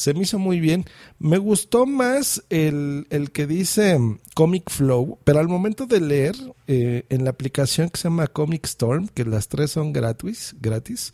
se 0.00 0.14
me 0.14 0.22
hizo 0.22 0.38
muy 0.38 0.60
bien. 0.60 0.86
Me 1.18 1.36
gustó 1.36 1.84
más 1.84 2.42
el, 2.48 3.06
el 3.10 3.32
que 3.32 3.46
dice 3.46 3.98
Comic 4.34 4.70
Flow, 4.70 5.18
pero 5.24 5.40
al 5.40 5.48
momento 5.48 5.84
de 5.84 6.00
leer 6.00 6.36
eh, 6.66 7.04
en 7.10 7.24
la 7.24 7.30
aplicación 7.30 7.90
que 7.90 7.98
se 7.98 8.04
llama 8.04 8.26
Comic 8.26 8.64
Storm, 8.64 9.08
que 9.08 9.26
las 9.26 9.48
tres 9.48 9.72
son 9.72 9.92
gratis, 9.92 10.56
gratis 10.58 11.12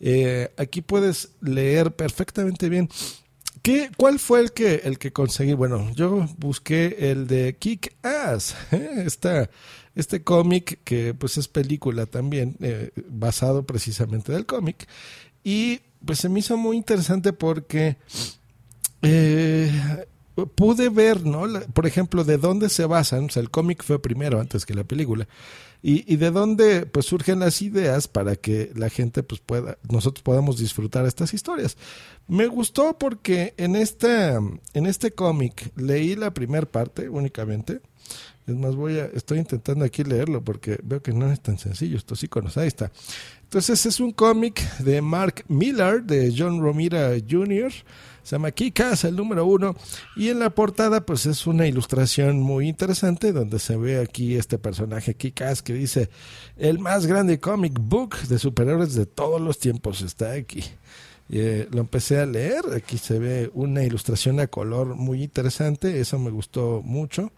eh, 0.00 0.50
aquí 0.56 0.80
puedes 0.80 1.32
leer 1.42 1.94
perfectamente 1.94 2.70
bien. 2.70 2.88
¿Qué, 3.60 3.90
¿Cuál 3.98 4.18
fue 4.18 4.40
el 4.40 4.52
que, 4.52 4.76
el 4.76 4.98
que 4.98 5.12
conseguí? 5.12 5.52
Bueno, 5.52 5.92
yo 5.94 6.26
busqué 6.38 7.10
el 7.10 7.26
de 7.26 7.58
Kick 7.58 7.94
Ass, 8.02 8.56
¿eh? 8.72 9.06
este 9.94 10.24
cómic 10.24 10.80
que 10.84 11.12
pues 11.12 11.36
es 11.36 11.48
película 11.48 12.06
también, 12.06 12.56
basado 13.10 13.66
precisamente 13.66 14.32
del 14.32 14.46
cómic. 14.46 14.88
Y 15.44 15.80
pues 16.04 16.18
se 16.18 16.28
me 16.28 16.40
hizo 16.40 16.56
muy 16.56 16.76
interesante 16.76 17.32
porque 17.32 17.96
eh, 19.02 19.70
pude 20.54 20.88
ver, 20.88 21.24
¿no? 21.24 21.44
por 21.72 21.86
ejemplo, 21.86 22.24
de 22.24 22.38
dónde 22.38 22.68
se 22.68 22.86
basan, 22.86 23.26
o 23.26 23.28
sea, 23.28 23.42
el 23.42 23.50
cómic 23.50 23.82
fue 23.82 24.00
primero 24.00 24.40
antes 24.40 24.64
que 24.64 24.74
la 24.74 24.84
película, 24.84 25.28
y, 25.82 26.10
y, 26.12 26.16
de 26.16 26.30
dónde 26.30 26.86
pues 26.86 27.06
surgen 27.06 27.40
las 27.40 27.60
ideas 27.60 28.06
para 28.06 28.36
que 28.36 28.70
la 28.76 28.88
gente 28.88 29.24
pues 29.24 29.40
pueda, 29.40 29.78
nosotros 29.90 30.22
podamos 30.22 30.58
disfrutar 30.58 31.06
estas 31.06 31.34
historias. 31.34 31.76
Me 32.28 32.46
gustó 32.46 32.96
porque 32.96 33.52
en 33.56 33.74
este, 33.74 34.28
en 34.74 34.86
este 34.86 35.10
cómic 35.10 35.72
leí 35.74 36.14
la 36.14 36.32
primera 36.32 36.70
parte 36.70 37.08
únicamente, 37.08 37.80
es 38.46 38.56
más, 38.56 38.74
voy 38.74 38.98
a, 38.98 39.06
estoy 39.06 39.38
intentando 39.38 39.84
aquí 39.84 40.02
leerlo 40.02 40.42
porque 40.42 40.78
veo 40.82 41.02
que 41.02 41.12
no 41.12 41.30
es 41.30 41.40
tan 41.40 41.58
sencillo. 41.58 41.96
Estos 41.96 42.22
iconos, 42.22 42.56
ahí 42.56 42.68
está. 42.68 42.90
Entonces 43.52 43.84
es 43.84 44.00
un 44.00 44.12
cómic 44.12 44.62
de 44.78 45.02
Mark 45.02 45.44
Miller, 45.46 46.02
de 46.02 46.34
John 46.34 46.62
Romita 46.62 47.10
Jr., 47.30 47.70
se 48.22 48.36
llama 48.36 48.50
Kikas, 48.50 49.04
el 49.04 49.14
número 49.14 49.44
uno, 49.44 49.76
y 50.16 50.30
en 50.30 50.38
la 50.38 50.48
portada 50.48 51.04
pues 51.04 51.26
es 51.26 51.46
una 51.46 51.66
ilustración 51.66 52.40
muy 52.40 52.66
interesante 52.66 53.30
donde 53.30 53.58
se 53.58 53.76
ve 53.76 54.00
aquí 54.00 54.36
este 54.36 54.56
personaje 54.56 55.16
Kikas 55.16 55.60
que 55.60 55.74
dice, 55.74 56.08
el 56.56 56.78
más 56.78 57.04
grande 57.04 57.40
comic 57.40 57.74
book 57.78 58.16
de 58.22 58.38
superhéroes 58.38 58.94
de 58.94 59.04
todos 59.04 59.38
los 59.38 59.58
tiempos 59.58 60.00
está 60.00 60.32
aquí. 60.32 60.64
Eh, 61.30 61.66
lo 61.70 61.80
empecé 61.80 62.18
a 62.18 62.26
leer, 62.26 62.60
aquí 62.76 62.98
se 62.98 63.18
ve 63.18 63.50
una 63.54 63.82
ilustración 63.82 64.38
a 64.40 64.48
color 64.48 64.96
muy 64.96 65.22
interesante, 65.22 66.00
eso 66.00 66.18
me 66.18 66.30
gustó 66.30 66.82
mucho. 66.84 67.32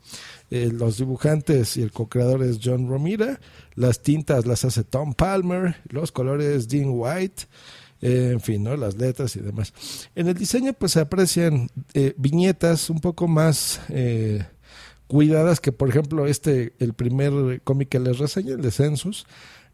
Eh, 0.50 0.70
los 0.72 0.98
dibujantes 0.98 1.76
y 1.76 1.82
el 1.82 1.92
co-creador 1.92 2.42
es 2.42 2.58
John 2.62 2.88
Romita, 2.88 3.40
las 3.74 4.02
tintas 4.02 4.46
las 4.46 4.64
hace 4.64 4.82
Tom 4.84 5.14
Palmer, 5.14 5.76
los 5.88 6.10
colores 6.10 6.68
Dean 6.68 6.88
White, 6.90 7.44
eh, 8.02 8.30
en 8.32 8.40
fin, 8.40 8.64
¿no? 8.64 8.76
las 8.76 8.96
letras 8.96 9.36
y 9.36 9.40
demás. 9.40 9.72
En 10.14 10.28
el 10.28 10.34
diseño 10.34 10.72
pues 10.72 10.92
se 10.92 11.00
aprecian 11.00 11.68
viñetas 12.16 12.90
un 12.90 13.00
poco 13.00 13.28
más 13.28 13.80
cuidadas 15.06 15.60
que 15.60 15.70
por 15.70 15.88
ejemplo 15.88 16.26
este, 16.26 16.72
el 16.80 16.94
primer 16.94 17.60
cómic 17.62 17.90
que 17.90 18.00
les 18.00 18.18
reseñé, 18.18 18.52
el 18.52 18.60
de 18.60 18.70
Census, 18.72 19.26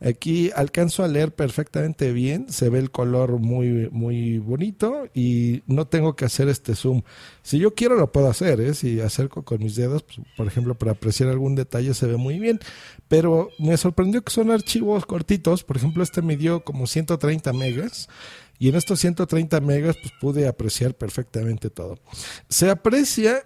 Aquí 0.02 0.50
alcanzo 0.56 1.04
a 1.04 1.08
leer 1.08 1.34
perfectamente 1.34 2.10
bien, 2.12 2.50
se 2.50 2.70
ve 2.70 2.78
el 2.78 2.90
color 2.90 3.38
muy, 3.38 3.90
muy 3.92 4.38
bonito 4.38 5.08
y 5.12 5.62
no 5.66 5.86
tengo 5.86 6.16
que 6.16 6.24
hacer 6.24 6.48
este 6.48 6.74
zoom. 6.74 7.02
Si 7.42 7.58
yo 7.58 7.74
quiero 7.74 7.96
lo 7.96 8.10
puedo 8.10 8.28
hacer, 8.28 8.62
¿eh? 8.62 8.72
si 8.72 8.98
acerco 9.00 9.44
con 9.44 9.62
mis 9.62 9.76
dedos, 9.76 10.02
pues, 10.02 10.26
por 10.38 10.46
ejemplo, 10.46 10.74
para 10.74 10.92
apreciar 10.92 11.28
algún 11.28 11.54
detalle 11.54 11.92
se 11.92 12.06
ve 12.06 12.16
muy 12.16 12.38
bien, 12.38 12.60
pero 13.08 13.50
me 13.58 13.76
sorprendió 13.76 14.22
que 14.22 14.32
son 14.32 14.50
archivos 14.50 15.04
cortitos, 15.04 15.64
por 15.64 15.76
ejemplo, 15.76 16.02
este 16.02 16.22
me 16.22 16.38
dio 16.38 16.64
como 16.64 16.86
130 16.86 17.52
megas. 17.52 18.08
Y 18.58 18.68
en 18.68 18.74
estos 18.74 19.00
130 19.00 19.60
megas 19.62 19.96
pues 19.96 20.12
pude 20.20 20.46
apreciar 20.46 20.94
perfectamente 20.94 21.70
todo. 21.70 21.98
Se 22.48 22.68
aprecia 22.68 23.42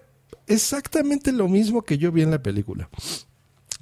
exactamente 0.48 1.30
lo 1.30 1.48
mismo 1.48 1.82
que 1.82 1.98
yo 1.98 2.10
vi 2.10 2.22
en 2.22 2.32
la 2.32 2.42
película 2.42 2.90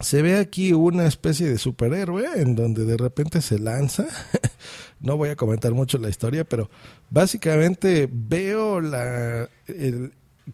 se 0.03 0.23
ve 0.23 0.39
aquí 0.39 0.73
una 0.73 1.07
especie 1.07 1.49
de 1.49 1.59
superhéroe 1.59 2.25
en 2.37 2.55
donde 2.55 2.85
de 2.85 2.97
repente 2.97 3.41
se 3.41 3.59
lanza. 3.59 4.07
no 5.01 5.17
voy 5.17 5.31
a 5.31 5.37
comentar 5.37 5.73
mucho 5.73 5.99
la 5.99 6.09
historia, 6.09 6.45
pero 6.45 6.71
básicamente 7.11 8.09
veo 8.13 8.81
la, 8.81 9.49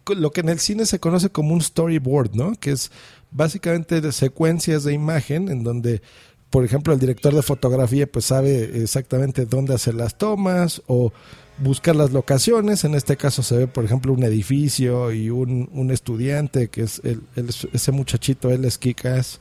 lo 0.07 0.31
que 0.31 0.41
en 0.41 0.49
el 0.49 0.59
cine 0.59 0.85
se 0.85 0.99
conoce 0.99 1.29
como 1.29 1.53
un 1.53 1.61
storyboard, 1.61 2.35
¿no? 2.35 2.53
Que 2.53 2.71
es 2.71 2.91
básicamente 3.31 4.11
secuencias 4.11 4.83
de 4.83 4.93
imagen 4.93 5.49
en 5.49 5.63
donde 5.63 6.01
por 6.49 6.65
ejemplo, 6.65 6.93
el 6.93 6.99
director 6.99 7.33
de 7.33 7.43
fotografía 7.43 8.11
pues 8.11 8.25
sabe 8.25 8.81
exactamente 8.81 9.45
dónde 9.45 9.75
hacer 9.75 9.93
las 9.93 10.17
tomas 10.17 10.81
o 10.87 11.13
buscar 11.61 11.95
las 11.95 12.11
locaciones. 12.11 12.83
En 12.83 12.95
este 12.95 13.17
caso 13.17 13.43
se 13.43 13.57
ve, 13.57 13.67
por 13.67 13.85
ejemplo, 13.85 14.13
un 14.13 14.23
edificio 14.23 15.11
y 15.11 15.29
un, 15.29 15.69
un 15.73 15.91
estudiante, 15.91 16.69
que 16.69 16.81
es 16.81 17.01
el, 17.03 17.21
ese 17.73 17.91
muchachito, 17.91 18.51
él 18.51 18.65
es 18.65 18.77
Kikas. 18.77 19.39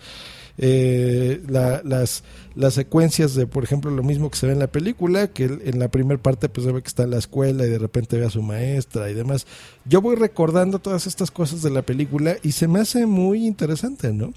Eh, 0.60 1.40
las, 1.46 2.24
las 2.56 2.74
secuencias 2.74 3.36
de, 3.36 3.46
por 3.46 3.62
ejemplo, 3.62 3.92
lo 3.92 4.02
mismo 4.02 4.28
que 4.28 4.36
se 4.36 4.46
ve 4.46 4.52
en 4.52 4.58
la 4.58 4.66
película, 4.66 5.28
que 5.28 5.44
en 5.44 5.78
la 5.78 5.88
primera 5.88 6.20
parte 6.20 6.48
pues 6.48 6.66
se 6.66 6.72
ve 6.72 6.82
que 6.82 6.88
está 6.88 7.04
en 7.04 7.10
la 7.10 7.18
escuela 7.18 7.64
y 7.64 7.70
de 7.70 7.78
repente 7.78 8.18
ve 8.18 8.26
a 8.26 8.30
su 8.30 8.42
maestra 8.42 9.08
y 9.08 9.14
demás. 9.14 9.46
Yo 9.84 10.02
voy 10.02 10.16
recordando 10.16 10.80
todas 10.80 11.06
estas 11.06 11.30
cosas 11.30 11.62
de 11.62 11.70
la 11.70 11.82
película 11.82 12.36
y 12.42 12.52
se 12.52 12.66
me 12.66 12.80
hace 12.80 13.06
muy 13.06 13.46
interesante, 13.46 14.12
¿no? 14.12 14.34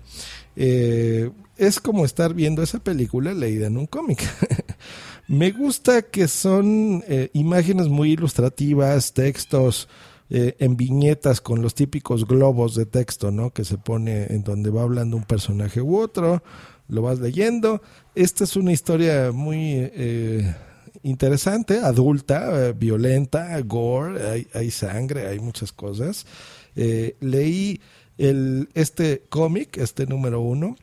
Eh, 0.56 1.32
es 1.58 1.80
como 1.80 2.06
estar 2.06 2.36
viendo 2.36 2.62
esa 2.62 2.80
película 2.80 3.34
leída 3.34 3.66
en 3.68 3.78
un 3.78 3.88
cómic. 3.88 4.22
Me 5.32 5.52
gusta 5.52 6.02
que 6.02 6.28
son 6.28 7.06
eh, 7.08 7.30
imágenes 7.32 7.88
muy 7.88 8.12
ilustrativas, 8.12 9.14
textos 9.14 9.88
eh, 10.30 10.58
en 10.60 10.76
viñetas 10.76 11.40
con 11.40 11.62
los 11.62 11.74
típicos 11.74 12.28
globos 12.28 12.76
de 12.76 12.86
texto, 12.86 13.32
¿no? 13.32 13.52
Que 13.52 13.64
se 13.64 13.78
pone 13.78 14.26
en 14.26 14.44
donde 14.44 14.72
va 14.72 14.82
hablando 14.82 15.16
un 15.16 15.24
personaje 15.24 15.82
u 15.82 15.98
otro, 15.98 16.44
lo 16.90 17.04
vas 17.04 17.20
leyendo. 17.20 17.82
Esta 18.14 18.44
es 18.44 18.58
una 18.58 18.74
historia 18.74 19.32
muy 19.32 19.58
eh, 19.78 20.54
interesante, 21.02 21.78
adulta, 21.80 22.74
violenta, 22.74 23.58
gore, 23.62 24.30
hay, 24.30 24.48
hay, 24.54 24.70
sangre, 24.70 25.28
hay 25.28 25.40
muchas 25.40 25.72
cosas. 25.72 26.26
leí 26.76 27.80
el, 28.22 28.70
este 28.76 29.24
cómic, 29.30 29.78
este 29.78 30.06
número 30.06 30.42
uno, 30.42 30.76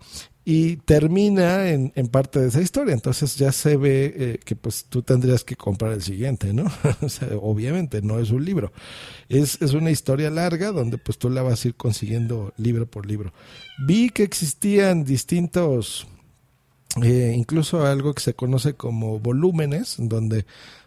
y 0.45 0.77
termina 0.79 1.69
en, 1.69 1.93
en, 1.95 2.09
parte 2.09 2.41
de 2.41 2.49
esa 2.49 2.63
historia. 2.63 2.95
Entonces 2.95 3.37
ya 3.37 3.53
se 3.53 3.77
ve 3.77 4.15
eh, 4.17 4.41
que 4.45 4.57
pues 4.57 4.87
tú 4.89 5.03
tendrías 5.03 5.45
que 5.45 5.57
comprar 5.57 5.93
el 5.93 6.03
siguiente, 6.03 6.53
¿no? 6.53 6.65
o 7.03 7.09
sea, 7.09 7.29
obviamente 7.41 8.03
no 8.03 8.19
es 8.19 8.31
un 8.31 8.45
libro. 8.45 8.73
Es, 9.29 9.61
es 9.61 9.75
una 9.75 9.91
historia 9.91 10.31
larga 10.31 10.73
donde 10.73 10.99
pues 10.99 11.19
tú 11.19 11.31
la 11.31 11.43
vas 11.43 11.65
a 11.65 11.69
ir 11.69 11.75
consiguiendo 11.75 12.55
libro 12.57 12.87
por 12.87 13.07
libro. 13.07 13.33
Vi 13.87 14.09
que 14.11 14.23
existían 14.23 15.05
distintos, 15.05 16.07
eh, 17.03 17.35
incluso 17.37 17.85
algo 17.87 18.15
que 18.15 18.23
se 18.23 18.35
conoce 18.35 18.75
como 18.75 19.21
volúmenes, 19.21 19.97
donde 19.99 20.47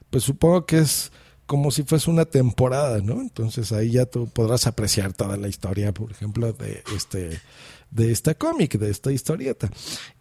pues 0.09 0.23
supongo 0.23 0.65
que 0.65 0.79
es 0.79 1.11
como 1.51 1.69
si 1.69 1.83
fuese 1.83 2.09
una 2.09 2.23
temporada, 2.23 3.01
¿no? 3.01 3.19
Entonces 3.19 3.73
ahí 3.73 3.91
ya 3.91 4.05
tú 4.05 4.29
podrás 4.29 4.67
apreciar 4.67 5.11
toda 5.11 5.35
la 5.35 5.49
historia, 5.49 5.93
por 5.93 6.09
ejemplo, 6.09 6.53
de 6.53 6.81
este 6.95 7.41
de 7.89 8.09
esta 8.09 8.35
cómic, 8.35 8.79
de 8.79 8.89
esta 8.89 9.11
historieta. 9.11 9.69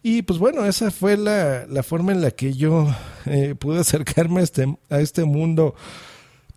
Y 0.03 0.23
pues 0.23 0.39
bueno, 0.39 0.65
esa 0.65 0.91
fue 0.91 1.15
la, 1.15 1.65
la 1.67 1.83
forma 1.83 2.11
en 2.11 2.21
la 2.21 2.31
que 2.31 2.51
yo 2.51 2.93
eh, 3.27 3.55
pude 3.57 3.79
acercarme 3.79 4.41
a 4.41 4.43
este, 4.43 4.75
a 4.89 4.99
este 4.99 5.23
mundo 5.23 5.73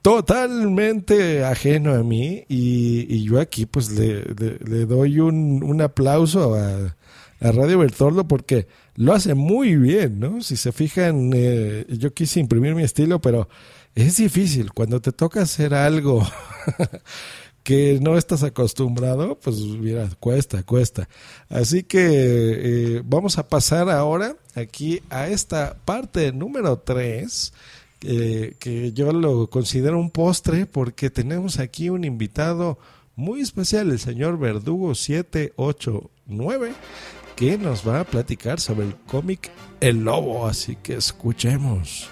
totalmente 0.02 1.44
ajeno 1.44 1.94
a 1.94 2.02
mí 2.02 2.44
y, 2.48 3.22
yo 3.22 3.38
aquí 3.38 3.66
pues 3.66 3.92
le, 3.92 4.24
le, 4.24 4.86
doy 4.86 5.20
un, 5.20 5.62
un 5.62 5.82
aplauso 5.82 6.56
a, 6.56 6.96
a, 7.40 7.52
Radio 7.52 7.78
Bertoldo 7.78 8.26
porque 8.26 8.66
lo 8.96 9.12
hace 9.12 9.34
muy 9.34 9.76
bien, 9.76 10.18
¿no? 10.18 10.42
Si 10.42 10.56
se 10.56 10.72
fijan, 10.72 11.30
eh, 11.32 11.86
yo 11.90 12.12
quise 12.12 12.40
imprimir 12.40 12.74
mi 12.74 12.82
estilo, 12.82 13.20
pero 13.20 13.48
es 13.94 14.16
difícil 14.16 14.72
cuando 14.72 15.00
te 15.00 15.12
toca 15.12 15.42
hacer 15.42 15.74
algo 15.74 16.26
que 17.64 17.98
no 18.00 18.18
estás 18.18 18.42
acostumbrado, 18.42 19.38
pues 19.38 19.56
mira, 19.58 20.08
cuesta, 20.20 20.62
cuesta. 20.62 21.08
Así 21.48 21.82
que 21.82 21.98
eh, 22.00 23.02
vamos 23.04 23.38
a 23.38 23.48
pasar 23.48 23.88
ahora 23.88 24.36
aquí 24.54 25.00
a 25.08 25.28
esta 25.28 25.76
parte 25.84 26.30
número 26.32 26.78
3, 26.78 27.52
eh, 28.02 28.54
que 28.58 28.92
yo 28.92 29.12
lo 29.12 29.48
considero 29.48 29.98
un 29.98 30.10
postre 30.10 30.66
porque 30.66 31.08
tenemos 31.08 31.58
aquí 31.58 31.88
un 31.88 32.04
invitado 32.04 32.78
muy 33.16 33.40
especial, 33.40 33.90
el 33.90 33.98
señor 33.98 34.38
Verdugo 34.38 34.94
789, 34.94 36.72
que 37.34 37.56
nos 37.56 37.88
va 37.88 38.00
a 38.00 38.04
platicar 38.04 38.60
sobre 38.60 38.88
el 38.88 38.96
cómic 39.06 39.50
El 39.80 40.04
Lobo, 40.04 40.46
así 40.46 40.76
que 40.76 40.96
escuchemos. 40.96 42.10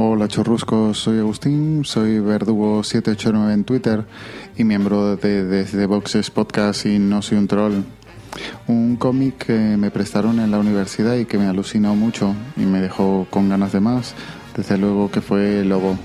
Hola 0.00 0.28
chorruscos, 0.28 0.96
soy 0.96 1.18
Agustín, 1.18 1.84
soy 1.84 2.20
Verdugo789 2.20 3.52
en 3.52 3.64
Twitter 3.64 4.04
y 4.56 4.62
miembro 4.62 5.16
de 5.16 5.44
Desde 5.44 5.86
Boxes 5.86 6.30
Podcast 6.30 6.86
y 6.86 7.00
No 7.00 7.20
Soy 7.20 7.36
un 7.36 7.48
Troll. 7.48 7.82
Un 8.68 8.94
cómic 8.94 9.46
que 9.46 9.58
me 9.76 9.90
prestaron 9.90 10.38
en 10.38 10.52
la 10.52 10.60
universidad 10.60 11.16
y 11.16 11.24
que 11.24 11.36
me 11.36 11.48
alucinó 11.48 11.96
mucho 11.96 12.32
y 12.56 12.60
me 12.60 12.80
dejó 12.80 13.26
con 13.28 13.48
ganas 13.48 13.72
de 13.72 13.80
más, 13.80 14.14
desde 14.56 14.78
luego 14.78 15.10
que 15.10 15.20
fue 15.20 15.64
Lobo. 15.64 15.98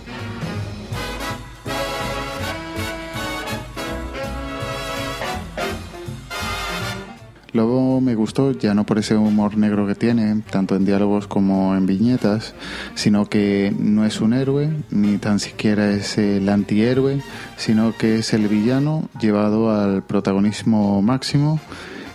Lobo 7.94 8.02
me 8.02 8.16
gustó 8.16 8.54
ya 8.54 8.74
no 8.74 8.88
por 8.88 8.98
ese 8.98 9.16
humor 9.16 9.56
negro 9.56 9.86
que 9.86 9.94
tiene, 9.94 10.42
tanto 10.50 10.76
en 10.76 10.84
diálogos 10.84 11.28
como 11.28 11.76
en 11.76 11.86
viñetas, 11.86 12.56
sino 12.96 13.30
que 13.30 13.72
no 13.78 14.04
es 14.04 14.20
un 14.20 14.34
héroe, 14.34 14.72
ni 14.90 15.20
tan 15.20 15.40
siquiera 15.40 15.92
es 15.92 16.18
el 16.18 16.50
antihéroe, 16.50 17.22
sino 17.56 17.96
que 17.96 18.18
es 18.18 18.34
el 18.34 18.48
villano 18.48 19.10
llevado 19.22 19.70
al 19.72 20.02
protagonismo 20.02 21.04
máximo 21.04 21.60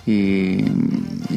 y, 0.04 0.64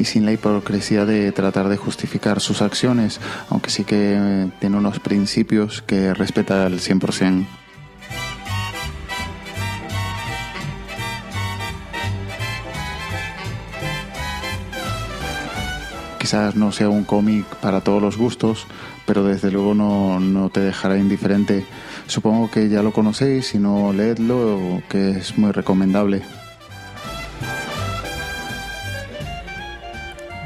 sin 0.02 0.24
la 0.24 0.32
hipocresía 0.32 1.04
de 1.04 1.30
tratar 1.30 1.68
de 1.68 1.76
justificar 1.76 2.40
sus 2.40 2.62
acciones, 2.62 3.20
aunque 3.48 3.70
sí 3.70 3.84
que 3.84 4.48
tiene 4.58 4.76
unos 4.76 4.98
principios 4.98 5.82
que 5.82 6.14
respeta 6.14 6.66
al 6.66 6.80
100%. 6.80 7.61
Quizás 16.32 16.56
no 16.56 16.72
sea 16.72 16.88
un 16.88 17.04
cómic 17.04 17.44
para 17.56 17.82
todos 17.82 18.00
los 18.00 18.16
gustos, 18.16 18.66
pero 19.04 19.22
desde 19.22 19.50
luego 19.50 19.74
no, 19.74 20.48
te 20.48 20.60
dejará 20.60 20.96
indiferente. 20.96 21.66
Supongo 22.06 22.50
que 22.50 22.70
ya 22.70 22.82
lo 22.82 22.90
conocéis, 22.90 23.48
si 23.48 23.58
no 23.58 23.92
leedlo, 23.92 24.82
que 24.88 25.10
es 25.10 25.36
muy 25.36 25.52
recomendable. 25.52 26.22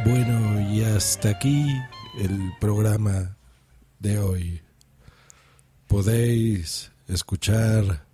Bueno, 0.04 0.60
y 0.72 0.82
hasta 0.82 1.28
aquí 1.28 1.68
el 2.18 2.52
programa 2.58 3.36
de 4.00 4.18
hoy. 4.18 4.60
Podéis 5.86 6.90
escuchar 7.06 8.04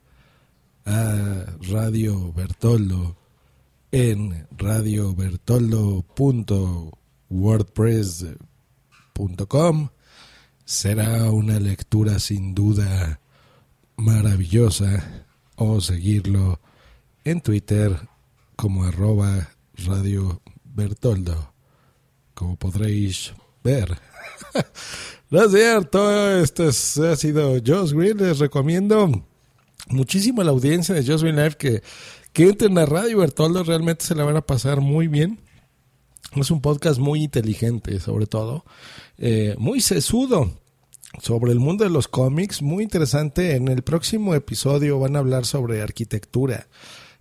a 0.85 1.46
Radio 1.70 2.35
Bertoldo 2.35 3.16
en 3.90 4.46
radiobertoldo.com 4.58 7.02
wordpress.com. 7.33 9.88
Será 10.64 11.31
una 11.31 11.59
lectura 11.59 12.18
sin 12.18 12.55
duda 12.55 13.21
maravillosa 13.97 15.27
o 15.57 15.81
seguirlo 15.81 16.61
en 17.25 17.40
Twitter 17.40 18.09
como 18.57 18.85
arroba 18.85 19.49
Radio 19.87 20.42
Bertoldo, 20.64 21.55
como 22.35 22.57
podréis 22.57 23.33
ver. 23.64 23.99
no 25.31 25.45
es 25.45 25.53
cierto, 25.53 26.38
este 26.38 26.68
ha 26.68 27.16
sido 27.16 27.55
Josh 27.64 27.92
Green, 27.92 28.18
les 28.18 28.38
recomiendo 28.38 29.27
muchísimo 29.88 30.42
a 30.42 30.45
la 30.45 30.51
audiencia 30.51 30.95
de 30.95 31.05
Josh 31.05 31.23
Green 31.23 31.37
Live 31.37 31.57
que, 31.57 31.83
que 32.33 32.49
entren 32.49 32.79
a 32.79 32.87
Radio 32.87 33.18
Bertoldo, 33.18 33.64
realmente 33.64 34.05
se 34.05 34.14
la 34.14 34.25
van 34.25 34.37
a 34.37 34.42
pasar 34.42 34.81
muy 34.81 35.09
bien. 35.09 35.40
Es 36.35 36.51
un 36.51 36.62
podcast 36.62 36.99
muy 36.99 37.25
inteligente, 37.25 38.01
sobre 38.01 38.27
todo, 38.27 38.64
eh, 39.18 39.55
muy 39.59 39.83
sesudo 39.83 40.51
sobre 41.21 41.53
el 41.53 41.61
mundo 41.61 41.85
de 41.85 41.90
los 41.90 42.09
cómics, 42.09 42.62
muy 42.62 42.85
interesante. 42.85 43.55
En 43.55 43.68
el 43.68 43.83
próximo 43.83 44.35
episodio 44.35 44.99
van 44.99 45.16
a 45.16 45.18
hablar 45.18 45.45
sobre 45.45 45.83
arquitectura. 45.83 46.68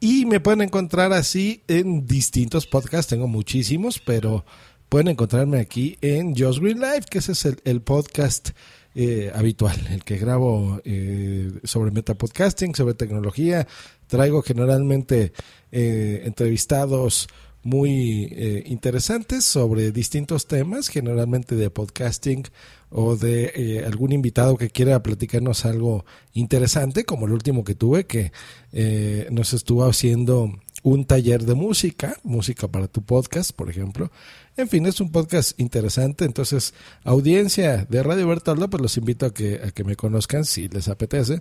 Y 0.02 0.24
me 0.24 0.40
pueden 0.40 0.62
encontrar 0.62 1.12
así 1.12 1.62
en 1.68 2.06
distintos 2.06 2.66
podcasts, 2.66 3.10
tengo 3.10 3.28
muchísimos, 3.28 3.98
pero 3.98 4.46
pueden 4.88 5.08
encontrarme 5.08 5.60
aquí 5.60 5.98
en 6.00 6.34
Just 6.34 6.60
Green 6.60 6.80
Life, 6.80 7.02
que 7.10 7.18
ese 7.18 7.32
es 7.32 7.44
el, 7.44 7.82
podcast 7.82 8.52
eh, 8.94 9.30
habitual, 9.34 9.76
el 9.90 10.02
que 10.02 10.16
grabo 10.16 10.80
eh, 10.84 11.52
sobre 11.64 11.90
metapodcasting, 11.90 12.74
sobre 12.74 12.94
tecnología. 12.94 13.68
Traigo 14.06 14.40
generalmente 14.40 15.34
eh, 15.70 16.22
entrevistados 16.24 17.28
muy 17.62 18.28
eh, 18.32 18.62
interesantes 18.66 19.44
sobre 19.44 19.92
distintos 19.92 20.46
temas, 20.46 20.88
generalmente 20.88 21.56
de 21.56 21.70
podcasting 21.70 22.44
o 22.90 23.16
de 23.16 23.52
eh, 23.54 23.84
algún 23.84 24.12
invitado 24.12 24.56
que 24.56 24.70
quiera 24.70 25.02
platicarnos 25.02 25.64
algo 25.64 26.04
interesante, 26.32 27.04
como 27.04 27.26
el 27.26 27.32
último 27.32 27.62
que 27.62 27.74
tuve, 27.74 28.06
que 28.06 28.32
eh, 28.72 29.28
nos 29.30 29.52
estuvo 29.52 29.84
haciendo 29.84 30.52
un 30.82 31.04
taller 31.04 31.44
de 31.44 31.54
música, 31.54 32.16
música 32.22 32.68
para 32.68 32.88
tu 32.88 33.02
podcast, 33.02 33.52
por 33.52 33.68
ejemplo, 33.68 34.10
en 34.56 34.68
fin, 34.68 34.84
es 34.86 35.00
un 35.00 35.10
podcast 35.10 35.58
interesante, 35.58 36.24
entonces 36.24 36.74
audiencia 37.04 37.86
de 37.88 38.02
Radio 38.02 38.28
Bertoldo, 38.28 38.68
pues 38.68 38.82
los 38.82 38.96
invito 38.96 39.26
a 39.26 39.34
que, 39.34 39.60
a 39.64 39.70
que 39.70 39.84
me 39.84 39.96
conozcan 39.96 40.44
si 40.44 40.68
les 40.68 40.88
apetece. 40.88 41.40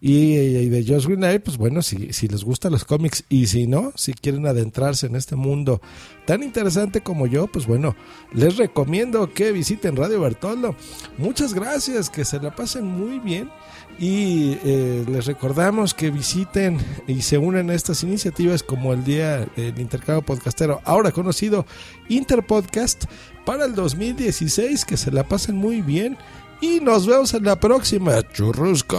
Y, 0.00 0.68
de 0.68 0.84
Josh 0.86 1.06
Green 1.06 1.40
pues 1.42 1.56
bueno, 1.56 1.82
si, 1.82 2.12
si 2.12 2.28
les 2.28 2.44
gustan 2.44 2.72
los 2.72 2.84
cómics 2.84 3.24
y 3.28 3.48
si 3.48 3.66
no, 3.66 3.92
si 3.96 4.12
quieren 4.12 4.46
adentrarse 4.46 5.06
en 5.06 5.16
este 5.16 5.36
mundo 5.36 5.80
tan 6.26 6.42
interesante 6.42 7.00
como 7.02 7.26
yo, 7.26 7.48
pues 7.48 7.66
bueno, 7.66 7.96
les 8.32 8.56
recomiendo 8.56 9.32
que 9.32 9.52
visiten 9.52 9.96
Radio 9.96 10.20
Bertoldo. 10.20 10.76
Muchas 11.18 11.54
gracias, 11.54 12.08
que 12.08 12.24
se 12.24 12.38
la 12.38 12.54
pasen 12.54 12.86
muy 12.86 13.18
bien 13.18 13.50
y 13.98 14.56
eh, 14.64 15.04
les 15.08 15.26
recordamos 15.26 15.92
que 15.92 16.10
visiten 16.10 16.78
y 17.06 17.20
se 17.20 17.36
unen 17.36 17.68
a 17.68 17.74
estas 17.74 18.02
iniciativas 18.02 18.62
como 18.62 18.94
el 18.94 19.04
Día 19.04 19.46
del 19.56 19.78
Intercambio 19.78 20.22
Podcastero, 20.22 20.80
ahora 20.84 21.12
conocido 21.12 21.66
Interpodcast 22.10 23.04
para 23.46 23.64
el 23.64 23.74
2016. 23.74 24.84
Que 24.84 24.96
se 24.96 25.10
la 25.10 25.24
pasen 25.24 25.56
muy 25.56 25.80
bien. 25.80 26.18
Y 26.60 26.80
nos 26.80 27.06
vemos 27.06 27.32
en 27.32 27.44
la 27.44 27.58
próxima. 27.58 28.22
Churruscos. 28.32 28.98